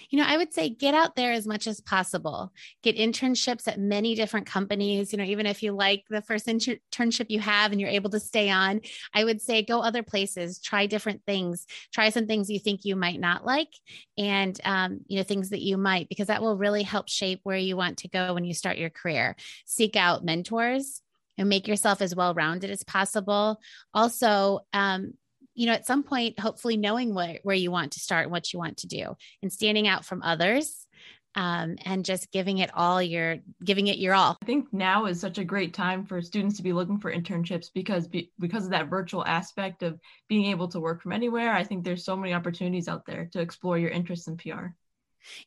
You 0.09 0.19
know, 0.19 0.25
I 0.27 0.37
would 0.37 0.53
say 0.53 0.69
get 0.69 0.93
out 0.93 1.15
there 1.15 1.31
as 1.31 1.47
much 1.47 1.67
as 1.67 1.81
possible. 1.81 2.51
Get 2.81 2.97
internships 2.97 3.67
at 3.67 3.79
many 3.79 4.15
different 4.15 4.45
companies. 4.45 5.11
You 5.11 5.17
know, 5.17 5.23
even 5.23 5.45
if 5.45 5.63
you 5.63 5.71
like 5.71 6.03
the 6.09 6.21
first 6.21 6.47
internship 6.47 7.27
you 7.29 7.39
have 7.39 7.71
and 7.71 7.79
you're 7.79 7.89
able 7.89 8.09
to 8.11 8.19
stay 8.19 8.49
on, 8.49 8.81
I 9.13 9.23
would 9.23 9.41
say 9.41 9.63
go 9.63 9.81
other 9.81 10.03
places, 10.03 10.59
try 10.59 10.85
different 10.85 11.21
things, 11.25 11.65
try 11.93 12.09
some 12.09 12.27
things 12.27 12.49
you 12.49 12.59
think 12.59 12.85
you 12.85 12.95
might 12.95 13.19
not 13.19 13.45
like, 13.45 13.73
and, 14.17 14.59
um, 14.63 15.01
you 15.07 15.17
know, 15.17 15.23
things 15.23 15.49
that 15.49 15.61
you 15.61 15.77
might, 15.77 16.09
because 16.09 16.27
that 16.27 16.41
will 16.41 16.57
really 16.57 16.83
help 16.83 17.09
shape 17.09 17.39
where 17.43 17.57
you 17.57 17.77
want 17.77 17.99
to 17.99 18.09
go 18.09 18.33
when 18.33 18.45
you 18.45 18.53
start 18.53 18.77
your 18.77 18.89
career. 18.89 19.35
Seek 19.65 19.95
out 19.95 20.25
mentors 20.25 21.01
and 21.37 21.49
make 21.49 21.67
yourself 21.67 22.01
as 22.01 22.15
well 22.15 22.33
rounded 22.33 22.69
as 22.69 22.83
possible. 22.83 23.59
Also, 23.93 24.59
um, 24.71 25.13
you 25.55 25.65
know, 25.65 25.73
at 25.73 25.85
some 25.85 26.03
point, 26.03 26.39
hopefully 26.39 26.77
knowing 26.77 27.13
what, 27.13 27.39
where 27.43 27.55
you 27.55 27.71
want 27.71 27.93
to 27.93 27.99
start 27.99 28.23
and 28.23 28.31
what 28.31 28.53
you 28.53 28.59
want 28.59 28.77
to 28.77 28.87
do 28.87 29.15
and 29.41 29.51
standing 29.51 29.87
out 29.87 30.05
from 30.05 30.21
others 30.23 30.87
um, 31.35 31.77
and 31.85 32.05
just 32.05 32.31
giving 32.31 32.59
it 32.59 32.69
all 32.73 33.01
your 33.01 33.37
giving 33.63 33.87
it 33.87 33.97
your 33.97 34.13
all. 34.13 34.37
I 34.41 34.45
think 34.45 34.71
now 34.71 35.05
is 35.05 35.19
such 35.19 35.37
a 35.37 35.43
great 35.43 35.73
time 35.73 36.05
for 36.05 36.21
students 36.21 36.57
to 36.57 36.63
be 36.63 36.73
looking 36.73 36.99
for 36.99 37.13
internships 37.13 37.69
because 37.73 38.07
be, 38.07 38.31
because 38.39 38.65
of 38.65 38.71
that 38.71 38.89
virtual 38.89 39.25
aspect 39.25 39.83
of 39.83 39.99
being 40.29 40.45
able 40.45 40.67
to 40.69 40.79
work 40.79 41.01
from 41.01 41.11
anywhere. 41.11 41.53
I 41.53 41.63
think 41.63 41.83
there's 41.83 42.05
so 42.05 42.15
many 42.15 42.33
opportunities 42.33 42.87
out 42.87 43.05
there 43.05 43.29
to 43.33 43.41
explore 43.41 43.77
your 43.77 43.89
interests 43.89 44.27
in 44.27 44.37
PR. 44.37 44.67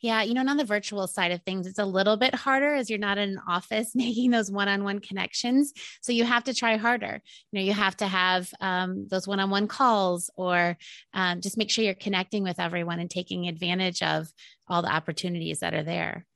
Yeah, 0.00 0.22
you 0.22 0.34
know, 0.34 0.40
and 0.40 0.50
on 0.50 0.56
the 0.56 0.64
virtual 0.64 1.06
side 1.06 1.32
of 1.32 1.42
things, 1.42 1.66
it's 1.66 1.78
a 1.78 1.84
little 1.84 2.16
bit 2.16 2.34
harder 2.34 2.74
as 2.74 2.88
you're 2.88 2.98
not 2.98 3.18
in 3.18 3.30
an 3.30 3.40
office 3.48 3.90
making 3.94 4.30
those 4.30 4.50
one-on-one 4.50 5.00
connections. 5.00 5.72
So 6.00 6.12
you 6.12 6.24
have 6.24 6.44
to 6.44 6.54
try 6.54 6.76
harder. 6.76 7.22
You 7.52 7.58
know, 7.58 7.64
you 7.64 7.72
have 7.72 7.96
to 7.98 8.06
have 8.06 8.50
um, 8.60 9.06
those 9.08 9.26
one-on-one 9.26 9.68
calls, 9.68 10.30
or 10.36 10.76
um, 11.14 11.40
just 11.40 11.56
make 11.56 11.70
sure 11.70 11.84
you're 11.84 11.94
connecting 11.94 12.42
with 12.42 12.60
everyone 12.60 13.00
and 13.00 13.10
taking 13.10 13.48
advantage 13.48 14.02
of 14.02 14.28
all 14.68 14.82
the 14.82 14.92
opportunities 14.92 15.60
that 15.60 15.74
are 15.74 15.84
there. 15.84 16.26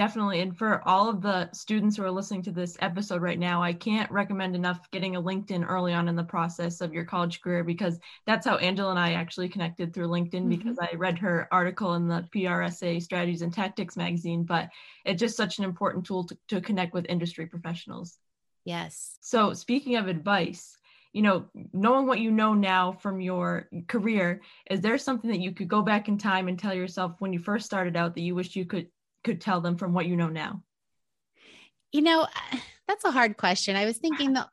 Definitely. 0.00 0.40
And 0.40 0.56
for 0.56 0.80
all 0.88 1.10
of 1.10 1.20
the 1.20 1.50
students 1.52 1.94
who 1.94 2.04
are 2.04 2.10
listening 2.10 2.40
to 2.44 2.50
this 2.50 2.74
episode 2.80 3.20
right 3.20 3.38
now, 3.38 3.62
I 3.62 3.74
can't 3.74 4.10
recommend 4.10 4.56
enough 4.56 4.90
getting 4.92 5.14
a 5.14 5.20
LinkedIn 5.20 5.68
early 5.68 5.92
on 5.92 6.08
in 6.08 6.16
the 6.16 6.24
process 6.24 6.80
of 6.80 6.94
your 6.94 7.04
college 7.04 7.42
career 7.42 7.62
because 7.62 7.98
that's 8.24 8.46
how 8.46 8.56
Angela 8.56 8.92
and 8.92 8.98
I 8.98 9.12
actually 9.12 9.50
connected 9.50 9.92
through 9.92 10.08
LinkedIn 10.08 10.30
mm-hmm. 10.30 10.48
because 10.48 10.78
I 10.80 10.94
read 10.96 11.18
her 11.18 11.48
article 11.52 11.96
in 11.96 12.08
the 12.08 12.26
PRSA 12.34 13.02
Strategies 13.02 13.42
and 13.42 13.52
Tactics 13.52 13.94
magazine. 13.94 14.44
But 14.44 14.70
it's 15.04 15.20
just 15.20 15.36
such 15.36 15.58
an 15.58 15.64
important 15.64 16.06
tool 16.06 16.24
to, 16.28 16.38
to 16.48 16.62
connect 16.62 16.94
with 16.94 17.04
industry 17.10 17.44
professionals. 17.44 18.16
Yes. 18.64 19.18
So, 19.20 19.52
speaking 19.52 19.96
of 19.96 20.08
advice, 20.08 20.78
you 21.12 21.20
know, 21.20 21.44
knowing 21.74 22.06
what 22.06 22.20
you 22.20 22.30
know 22.30 22.54
now 22.54 22.92
from 22.92 23.20
your 23.20 23.68
career, 23.86 24.40
is 24.70 24.80
there 24.80 24.96
something 24.96 25.30
that 25.30 25.40
you 25.40 25.52
could 25.52 25.68
go 25.68 25.82
back 25.82 26.08
in 26.08 26.16
time 26.16 26.48
and 26.48 26.58
tell 26.58 26.72
yourself 26.72 27.16
when 27.18 27.34
you 27.34 27.38
first 27.38 27.66
started 27.66 27.98
out 27.98 28.14
that 28.14 28.22
you 28.22 28.34
wish 28.34 28.56
you 28.56 28.64
could 28.64 28.86
could 29.24 29.40
tell 29.40 29.60
them 29.60 29.76
from 29.76 29.92
what 29.92 30.06
you 30.06 30.16
know 30.16 30.28
now? 30.28 30.62
You 31.92 32.02
know, 32.02 32.26
that's 32.88 33.04
a 33.04 33.12
hard 33.12 33.36
question. 33.36 33.76
I 33.76 33.84
was 33.84 33.98
thinking 33.98 34.32
that 34.32 34.48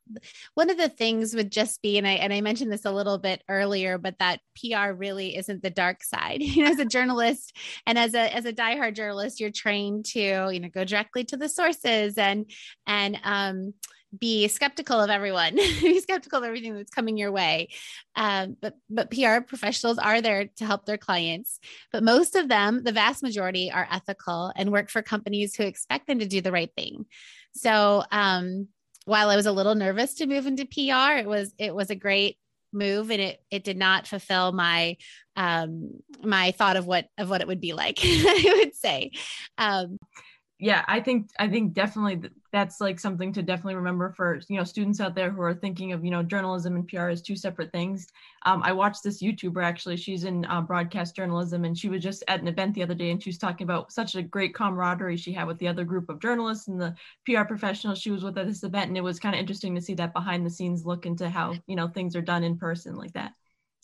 one 0.53 0.69
of 0.69 0.77
the 0.77 0.89
things 0.89 1.33
would 1.33 1.51
just 1.51 1.81
be, 1.81 1.97
and 1.97 2.07
I 2.07 2.11
and 2.13 2.31
I 2.31 2.41
mentioned 2.41 2.71
this 2.71 2.85
a 2.85 2.91
little 2.91 3.17
bit 3.17 3.41
earlier, 3.49 3.97
but 3.97 4.19
that 4.19 4.41
PR 4.55 4.91
really 4.91 5.35
isn't 5.35 5.63
the 5.63 5.71
dark 5.71 6.03
side. 6.03 6.41
You 6.57 6.63
know, 6.63 6.71
as 6.71 6.79
a 6.79 6.85
journalist 6.85 7.57
and 7.87 7.97
as 7.97 8.13
a 8.13 8.33
as 8.35 8.45
a 8.45 8.53
diehard 8.53 8.95
journalist, 8.95 9.39
you're 9.39 9.49
trained 9.49 10.05
to 10.13 10.49
you 10.51 10.59
know 10.59 10.69
go 10.69 10.83
directly 10.83 11.23
to 11.25 11.37
the 11.37 11.49
sources 11.49 12.17
and 12.17 12.49
and 12.85 13.19
um, 13.23 13.73
be 14.17 14.47
skeptical 14.47 14.99
of 14.99 15.09
everyone, 15.09 15.55
be 15.55 15.99
skeptical 15.99 16.39
of 16.39 16.45
everything 16.45 16.75
that's 16.75 16.91
coming 16.91 17.17
your 17.17 17.31
way. 17.31 17.69
Um, 18.15 18.57
but 18.61 18.75
but 18.89 19.11
PR 19.11 19.41
professionals 19.41 19.97
are 19.97 20.21
there 20.21 20.49
to 20.57 20.65
help 20.65 20.85
their 20.85 20.97
clients. 20.97 21.59
But 21.91 22.03
most 22.03 22.35
of 22.35 22.47
them, 22.47 22.83
the 22.83 22.91
vast 22.91 23.23
majority, 23.23 23.71
are 23.71 23.87
ethical 23.91 24.51
and 24.55 24.71
work 24.71 24.89
for 24.89 25.01
companies 25.01 25.55
who 25.55 25.63
expect 25.63 26.07
them 26.07 26.19
to 26.19 26.27
do 26.27 26.41
the 26.41 26.51
right 26.51 26.71
thing. 26.75 27.05
So 27.53 28.03
um, 28.11 28.67
while 29.05 29.29
I 29.29 29.35
was 29.35 29.45
a 29.45 29.51
little 29.51 29.75
nervous 29.75 30.15
to 30.15 30.27
move 30.27 30.47
into 30.47 30.65
PR, 30.65 31.17
it 31.19 31.27
was 31.27 31.53
it 31.57 31.73
was 31.73 31.89
a 31.89 31.95
great 31.95 32.37
move 32.73 33.11
and 33.11 33.21
it 33.21 33.41
it 33.49 33.63
did 33.63 33.77
not 33.77 34.07
fulfill 34.07 34.51
my 34.51 34.97
um 35.35 35.91
my 36.21 36.51
thought 36.51 36.75
of 36.75 36.85
what 36.85 37.07
of 37.17 37.29
what 37.29 37.41
it 37.41 37.47
would 37.47 37.61
be 37.61 37.73
like 37.73 37.99
i 38.03 38.61
would 38.61 38.75
say 38.75 39.11
um 39.57 39.97
yeah 40.59 40.83
i 40.87 40.99
think 40.99 41.29
i 41.37 41.47
think 41.47 41.73
definitely 41.73 42.29
that's 42.51 42.81
like 42.81 42.99
something 42.99 43.31
to 43.31 43.43
definitely 43.43 43.75
remember 43.75 44.11
for 44.11 44.39
you 44.47 44.57
know 44.57 44.63
students 44.63 44.99
out 44.99 45.13
there 45.13 45.29
who 45.29 45.41
are 45.41 45.53
thinking 45.53 45.91
of 45.91 46.03
you 46.03 46.09
know 46.09 46.23
journalism 46.23 46.75
and 46.75 46.87
pr 46.87 47.09
as 47.09 47.21
two 47.21 47.35
separate 47.35 47.71
things. 47.71 48.07
Um, 48.43 48.63
i 48.63 48.71
watched 48.71 49.03
this 49.03 49.21
youtuber 49.21 49.63
actually 49.63 49.97
she's 49.97 50.23
in 50.23 50.45
uh, 50.45 50.61
broadcast 50.61 51.15
journalism 51.15 51.65
and 51.65 51.77
she 51.77 51.89
was 51.89 52.01
just 52.01 52.23
at 52.27 52.41
an 52.41 52.47
event 52.47 52.73
the 52.73 52.83
other 52.83 52.95
day 52.95 53.11
and 53.11 53.21
she 53.21 53.29
was 53.29 53.37
talking 53.37 53.65
about 53.65 53.91
such 53.91 54.15
a 54.15 54.23
great 54.23 54.55
camaraderie 54.55 55.17
she 55.17 55.33
had 55.33 55.47
with 55.47 55.59
the 55.59 55.67
other 55.67 55.83
group 55.83 56.09
of 56.09 56.21
journalists 56.21 56.67
and 56.67 56.81
the 56.81 56.95
pr 57.25 57.43
professionals 57.43 57.99
she 57.99 58.11
was 58.11 58.23
with 58.23 58.37
at 58.37 58.47
this 58.47 58.63
event 58.63 58.87
and 58.87 58.97
it 58.97 59.01
was 59.01 59.19
kind 59.19 59.35
of 59.35 59.39
interesting 59.39 59.75
to 59.75 59.81
see 59.81 59.93
that 59.93 60.13
behind 60.13 60.45
the 60.45 60.49
scenes 60.49 60.85
look 60.85 61.05
into 61.05 61.29
how 61.29 61.53
you 61.67 61.75
know 61.75 61.87
things 61.87 62.15
are 62.15 62.21
done 62.21 62.43
in 62.43 62.57
person 62.57 62.95
like 62.95 63.13
that 63.13 63.33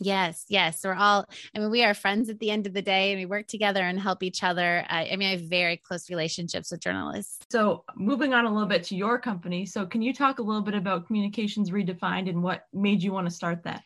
Yes, 0.04 0.46
yes. 0.50 0.82
We're 0.84 0.96
all, 0.96 1.26
I 1.56 1.60
mean, 1.60 1.72
we 1.72 1.84
are 1.84 1.94
friends 1.94 2.30
at 2.30 2.40
the 2.40 2.52
end 2.52 2.68
of 2.68 2.74
the 2.74 2.82
day 2.82 3.12
and 3.12 3.20
we 3.20 3.26
work 3.26 3.48
together 3.48 3.82
and 3.82 4.00
help 4.00 4.22
each 4.22 4.44
other. 4.44 4.86
I, 4.90 5.10
I, 5.12 5.16
mean, 5.16 5.30
I 5.30 5.32
have 5.32 5.50
very 5.50 5.78
close 5.78 6.10
relationships 6.10 6.72
with 6.72 6.82
journalists. 6.82 7.46
So, 7.50 7.86
moving 7.96 8.34
on 8.34 8.46
a 8.46 8.52
little 8.52 8.68
bit 8.68 8.84
to 8.86 8.96
your 8.96 9.18
company. 9.18 9.66
So, 9.66 9.86
can 9.86 10.02
you 10.02 10.14
talk 10.14 10.40
a 10.40 10.42
little 10.42 10.62
bit 10.62 10.76
about 10.76 11.08
Communications 11.08 11.72
Redefined 11.72 12.30
and 12.30 12.44
what 12.44 12.68
made 12.74 13.02
you 13.02 13.14
want 13.14 13.28
to 13.28 13.34
start 13.34 13.64
that? 13.64 13.84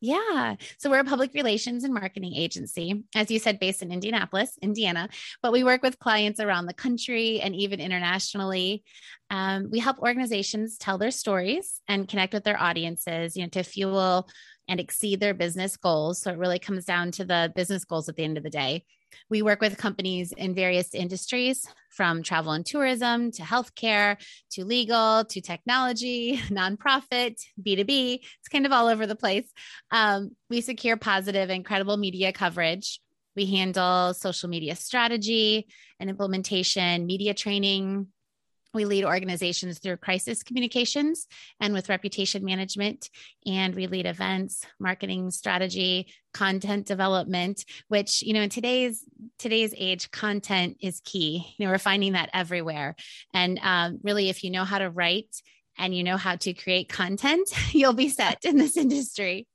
Yeah. 0.00 0.56
So 0.76 0.90
we're 0.90 1.00
a 1.00 1.04
public 1.04 1.32
relations 1.32 1.82
and 1.82 1.94
marketing 1.94 2.34
agency, 2.34 3.04
as 3.14 3.30
you 3.30 3.38
said, 3.38 3.58
based 3.58 3.80
in 3.80 3.90
Indianapolis, 3.90 4.58
Indiana, 4.60 5.08
but 5.42 5.52
we 5.52 5.64
work 5.64 5.82
with 5.82 5.98
clients 5.98 6.38
around 6.38 6.66
the 6.66 6.74
country 6.74 7.40
and 7.40 7.56
even 7.56 7.80
internationally. 7.80 8.84
Um, 9.30 9.70
we 9.70 9.78
help 9.78 9.98
organizations 9.98 10.76
tell 10.76 10.98
their 10.98 11.10
stories 11.10 11.80
and 11.88 12.06
connect 12.06 12.34
with 12.34 12.44
their 12.44 12.60
audiences, 12.60 13.36
you 13.36 13.42
know, 13.42 13.48
to 13.48 13.62
fuel 13.62 14.28
and 14.68 14.80
exceed 14.80 15.20
their 15.20 15.34
business 15.34 15.76
goals. 15.76 16.20
So 16.20 16.30
it 16.30 16.38
really 16.38 16.58
comes 16.58 16.84
down 16.84 17.10
to 17.12 17.24
the 17.24 17.52
business 17.54 17.84
goals 17.84 18.08
at 18.08 18.16
the 18.16 18.24
end 18.24 18.36
of 18.36 18.44
the 18.44 18.50
day. 18.50 18.84
We 19.30 19.42
work 19.42 19.60
with 19.60 19.78
companies 19.78 20.32
in 20.32 20.54
various 20.54 20.94
industries 20.94 21.66
from 21.90 22.22
travel 22.22 22.52
and 22.52 22.66
tourism 22.66 23.30
to 23.32 23.42
healthcare 23.42 24.16
to 24.52 24.64
legal 24.64 25.24
to 25.24 25.40
technology, 25.40 26.36
nonprofit, 26.48 27.40
B2B. 27.60 28.14
It's 28.14 28.48
kind 28.50 28.66
of 28.66 28.72
all 28.72 28.88
over 28.88 29.06
the 29.06 29.16
place. 29.16 29.50
Um, 29.90 30.32
we 30.50 30.60
secure 30.60 30.96
positive 30.96 31.50
and 31.50 31.64
credible 31.64 31.96
media 31.96 32.32
coverage. 32.32 33.00
We 33.34 33.46
handle 33.46 34.14
social 34.14 34.48
media 34.48 34.76
strategy 34.76 35.66
and 36.00 36.08
implementation, 36.08 37.06
media 37.06 37.34
training, 37.34 38.08
we 38.74 38.84
lead 38.84 39.04
organizations 39.04 39.78
through 39.78 39.96
crisis 39.98 40.42
communications 40.42 41.26
and 41.60 41.72
with 41.72 41.88
reputation 41.88 42.44
management, 42.44 43.10
and 43.46 43.74
we 43.74 43.86
lead 43.86 44.06
events, 44.06 44.64
marketing 44.78 45.30
strategy, 45.30 46.08
content 46.34 46.86
development. 46.86 47.64
Which 47.88 48.22
you 48.22 48.34
know, 48.34 48.42
in 48.42 48.50
today's 48.50 49.04
today's 49.38 49.74
age, 49.76 50.10
content 50.10 50.76
is 50.80 51.00
key. 51.04 51.54
You 51.58 51.66
know, 51.66 51.72
we're 51.72 51.78
finding 51.78 52.12
that 52.12 52.30
everywhere, 52.32 52.96
and 53.32 53.58
um, 53.62 53.98
really, 54.02 54.28
if 54.28 54.44
you 54.44 54.50
know 54.50 54.64
how 54.64 54.78
to 54.78 54.90
write 54.90 55.34
and 55.78 55.94
you 55.94 56.04
know 56.04 56.16
how 56.16 56.36
to 56.36 56.52
create 56.52 56.88
content, 56.88 57.50
you'll 57.74 57.92
be 57.92 58.08
set 58.08 58.44
in 58.44 58.56
this 58.56 58.76
industry. 58.76 59.46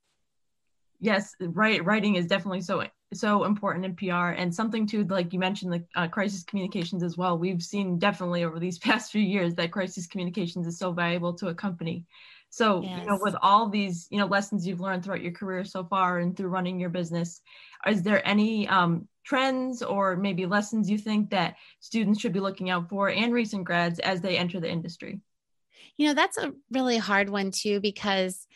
Yes, 1.00 1.34
right. 1.40 1.84
Writing 1.84 2.14
is 2.14 2.26
definitely 2.26 2.60
so 2.60 2.80
so 3.12 3.44
important 3.44 3.84
in 3.84 3.94
PR 3.94 4.30
and 4.30 4.54
something 4.54 4.86
too, 4.86 5.04
like 5.04 5.32
you 5.32 5.38
mentioned, 5.38 5.72
the 5.72 5.84
uh, 5.94 6.08
crisis 6.08 6.42
communications 6.42 7.02
as 7.02 7.16
well. 7.16 7.38
We've 7.38 7.62
seen 7.62 7.98
definitely 7.98 8.44
over 8.44 8.58
these 8.58 8.78
past 8.86 9.12
few 9.12 9.22
years 9.22 9.54
that 9.54 9.72
crisis 9.72 10.06
communications 10.06 10.66
is 10.66 10.78
so 10.78 10.92
valuable 10.92 11.34
to 11.34 11.48
a 11.48 11.54
company. 11.54 12.04
So, 12.50 12.82
yes. 12.82 13.00
you 13.00 13.06
know, 13.06 13.18
with 13.20 13.34
all 13.40 13.70
these, 13.70 14.06
you 14.10 14.18
know, 14.18 14.26
lessons 14.26 14.66
you've 14.66 14.80
learned 14.80 15.04
throughout 15.04 15.22
your 15.22 15.32
career 15.32 15.64
so 15.64 15.84
far 15.84 16.18
and 16.18 16.36
through 16.36 16.48
running 16.48 16.78
your 16.78 16.90
business, 16.90 17.40
is 17.86 18.02
there 18.02 18.26
any 18.28 18.68
um, 18.68 19.08
trends 19.24 19.82
or 19.82 20.16
maybe 20.16 20.44
lessons 20.44 20.90
you 20.90 20.98
think 20.98 21.30
that 21.30 21.56
students 21.80 22.20
should 22.20 22.34
be 22.34 22.40
looking 22.40 22.68
out 22.68 22.90
for 22.90 23.08
and 23.08 23.32
recent 23.32 23.64
grads 23.64 23.98
as 24.00 24.20
they 24.20 24.36
enter 24.36 24.60
the 24.60 24.70
industry? 24.70 25.20
You 25.96 26.08
know, 26.08 26.14
that's 26.14 26.36
a 26.36 26.52
really 26.70 26.98
hard 26.98 27.30
one 27.30 27.52
too, 27.52 27.80
because 27.80 28.46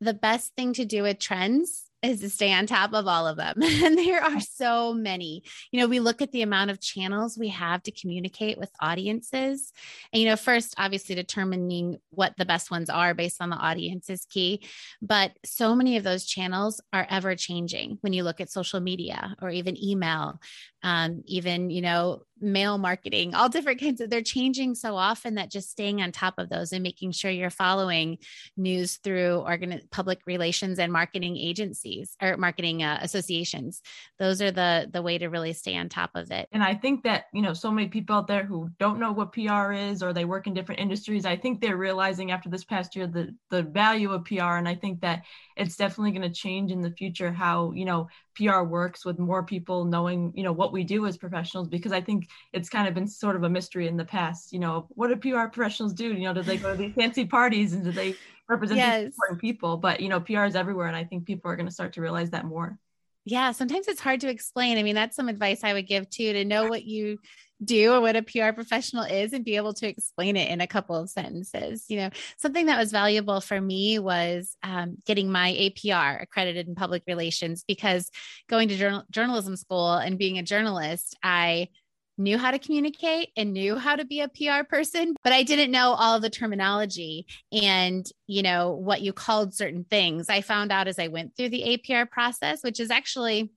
the 0.00 0.14
best 0.14 0.54
thing 0.54 0.72
to 0.74 0.84
do 0.84 1.02
with 1.02 1.18
trends 1.18 1.83
is 2.04 2.20
to 2.20 2.30
stay 2.30 2.52
on 2.52 2.66
top 2.66 2.92
of 2.92 3.06
all 3.06 3.26
of 3.26 3.36
them. 3.36 3.54
and 3.62 3.96
there 3.96 4.22
are 4.22 4.40
so 4.40 4.92
many. 4.92 5.42
You 5.72 5.80
know, 5.80 5.86
we 5.86 6.00
look 6.00 6.22
at 6.22 6.32
the 6.32 6.42
amount 6.42 6.70
of 6.70 6.80
channels 6.80 7.38
we 7.38 7.48
have 7.48 7.82
to 7.84 7.92
communicate 7.92 8.58
with 8.58 8.70
audiences. 8.80 9.72
And, 10.12 10.22
you 10.22 10.28
know, 10.28 10.36
first, 10.36 10.74
obviously, 10.78 11.14
determining 11.14 11.98
what 12.10 12.34
the 12.36 12.44
best 12.44 12.70
ones 12.70 12.90
are 12.90 13.14
based 13.14 13.40
on 13.40 13.50
the 13.50 13.56
audience 13.56 14.10
is 14.10 14.26
key. 14.26 14.66
But 15.00 15.32
so 15.44 15.74
many 15.74 15.96
of 15.96 16.04
those 16.04 16.26
channels 16.26 16.80
are 16.92 17.06
ever 17.08 17.34
changing 17.34 17.98
when 18.02 18.12
you 18.12 18.22
look 18.22 18.40
at 18.40 18.50
social 18.50 18.80
media 18.80 19.34
or 19.40 19.50
even 19.50 19.82
email, 19.82 20.40
um, 20.84 21.22
even, 21.26 21.70
you 21.70 21.80
know, 21.80 22.22
mail 22.40 22.76
marketing, 22.76 23.34
all 23.34 23.48
different 23.48 23.80
kinds 23.80 24.02
of, 24.02 24.10
they're 24.10 24.20
changing 24.20 24.74
so 24.74 24.96
often 24.96 25.36
that 25.36 25.50
just 25.50 25.70
staying 25.70 26.02
on 26.02 26.12
top 26.12 26.34
of 26.36 26.50
those 26.50 26.72
and 26.72 26.82
making 26.82 27.10
sure 27.10 27.30
you're 27.30 27.48
following 27.48 28.18
news 28.56 28.96
through 28.96 29.36
organ- 29.36 29.80
public 29.90 30.20
relations 30.26 30.78
and 30.78 30.92
marketing 30.92 31.38
agencies 31.38 32.14
or 32.20 32.36
marketing 32.36 32.82
uh, 32.82 32.98
associations. 33.00 33.80
Those 34.18 34.42
are 34.42 34.50
the, 34.50 34.90
the 34.92 35.00
way 35.00 35.16
to 35.16 35.28
really 35.28 35.54
stay 35.54 35.74
on 35.74 35.88
top 35.88 36.10
of 36.14 36.30
it. 36.30 36.48
And 36.52 36.62
I 36.62 36.74
think 36.74 37.02
that, 37.04 37.24
you 37.32 37.40
know, 37.40 37.54
so 37.54 37.70
many 37.70 37.88
people 37.88 38.16
out 38.16 38.26
there 38.26 38.44
who 38.44 38.68
don't 38.78 39.00
know 39.00 39.12
what 39.12 39.32
PR 39.32 39.72
is 39.72 40.02
or 40.02 40.12
they 40.12 40.26
work 40.26 40.46
in 40.46 40.52
different 40.52 40.82
industries, 40.82 41.24
I 41.24 41.36
think 41.36 41.60
they're 41.60 41.78
realizing 41.78 42.30
after 42.30 42.50
this 42.50 42.64
past 42.64 42.94
year 42.94 43.06
the, 43.06 43.34
the 43.48 43.62
value 43.62 44.12
of 44.12 44.26
PR. 44.26 44.56
And 44.56 44.68
I 44.68 44.74
think 44.74 45.00
that 45.00 45.22
it's 45.56 45.76
definitely 45.76 46.10
going 46.10 46.30
to 46.30 46.34
change 46.34 46.72
in 46.72 46.82
the 46.82 46.90
future 46.90 47.32
how, 47.32 47.72
you 47.72 47.86
know, 47.86 48.08
PR 48.36 48.62
works 48.62 49.04
with 49.04 49.18
more 49.18 49.42
people 49.42 49.84
knowing, 49.84 50.32
you 50.34 50.42
know, 50.42 50.52
what 50.52 50.72
we 50.72 50.84
do 50.84 51.06
as 51.06 51.16
professionals, 51.16 51.68
because 51.68 51.92
I 51.92 52.00
think 52.00 52.28
it's 52.52 52.68
kind 52.68 52.88
of 52.88 52.94
been 52.94 53.06
sort 53.06 53.36
of 53.36 53.42
a 53.44 53.48
mystery 53.48 53.88
in 53.88 53.96
the 53.96 54.04
past, 54.04 54.52
you 54.52 54.58
know, 54.58 54.86
what 54.90 55.08
do 55.08 55.16
PR 55.16 55.48
professionals 55.48 55.92
do? 55.92 56.12
You 56.12 56.24
know, 56.24 56.34
do 56.34 56.42
they 56.42 56.56
go 56.56 56.72
to 56.72 56.76
these 56.76 56.94
fancy 56.96 57.24
parties 57.24 57.72
and 57.72 57.84
do 57.84 57.92
they 57.92 58.16
represent 58.48 58.78
yes. 58.78 59.04
important 59.04 59.40
people? 59.40 59.76
But, 59.76 60.00
you 60.00 60.08
know, 60.08 60.20
PR 60.20 60.44
is 60.44 60.56
everywhere. 60.56 60.86
And 60.86 60.96
I 60.96 61.04
think 61.04 61.26
people 61.26 61.50
are 61.50 61.56
going 61.56 61.68
to 61.68 61.72
start 61.72 61.92
to 61.94 62.00
realize 62.00 62.30
that 62.30 62.44
more. 62.44 62.78
Yeah, 63.24 63.52
sometimes 63.52 63.88
it's 63.88 64.00
hard 64.00 64.20
to 64.20 64.28
explain. 64.28 64.76
I 64.76 64.82
mean, 64.82 64.94
that's 64.94 65.16
some 65.16 65.28
advice 65.28 65.64
I 65.64 65.72
would 65.72 65.86
give 65.86 66.10
too 66.10 66.34
to 66.34 66.44
know 66.44 66.66
what 66.66 66.84
you 66.84 67.18
do 67.64 67.94
or 67.94 68.00
what 68.00 68.16
a 68.16 68.22
PR 68.22 68.52
professional 68.52 69.04
is 69.04 69.32
and 69.32 69.44
be 69.44 69.56
able 69.56 69.72
to 69.74 69.88
explain 69.88 70.36
it 70.36 70.50
in 70.50 70.60
a 70.60 70.66
couple 70.66 70.96
of 70.96 71.08
sentences. 71.08 71.86
You 71.88 71.98
know, 71.98 72.10
something 72.36 72.66
that 72.66 72.78
was 72.78 72.92
valuable 72.92 73.40
for 73.40 73.58
me 73.58 73.98
was 73.98 74.56
um, 74.62 74.96
getting 75.06 75.32
my 75.32 75.52
APR 75.52 76.22
accredited 76.22 76.68
in 76.68 76.74
public 76.74 77.02
relations 77.06 77.64
because 77.66 78.10
going 78.48 78.68
to 78.68 78.76
journal- 78.76 79.04
journalism 79.10 79.56
school 79.56 79.94
and 79.94 80.18
being 80.18 80.38
a 80.38 80.42
journalist, 80.42 81.16
I 81.22 81.68
knew 82.16 82.38
how 82.38 82.50
to 82.50 82.58
communicate 82.58 83.30
and 83.36 83.52
knew 83.52 83.76
how 83.76 83.96
to 83.96 84.04
be 84.04 84.20
a 84.20 84.28
PR 84.28 84.64
person, 84.68 85.14
but 85.22 85.32
I 85.32 85.42
didn't 85.42 85.70
know 85.70 85.94
all 85.94 86.20
the 86.20 86.30
terminology 86.30 87.26
and, 87.52 88.06
you 88.26 88.42
know, 88.42 88.72
what 88.72 89.02
you 89.02 89.12
called 89.12 89.54
certain 89.54 89.84
things. 89.84 90.28
I 90.28 90.40
found 90.40 90.72
out 90.72 90.88
as 90.88 90.98
I 90.98 91.08
went 91.08 91.36
through 91.36 91.50
the 91.50 91.80
APR 91.88 92.08
process, 92.10 92.62
which 92.62 92.80
is 92.80 92.90
actually 92.90 93.50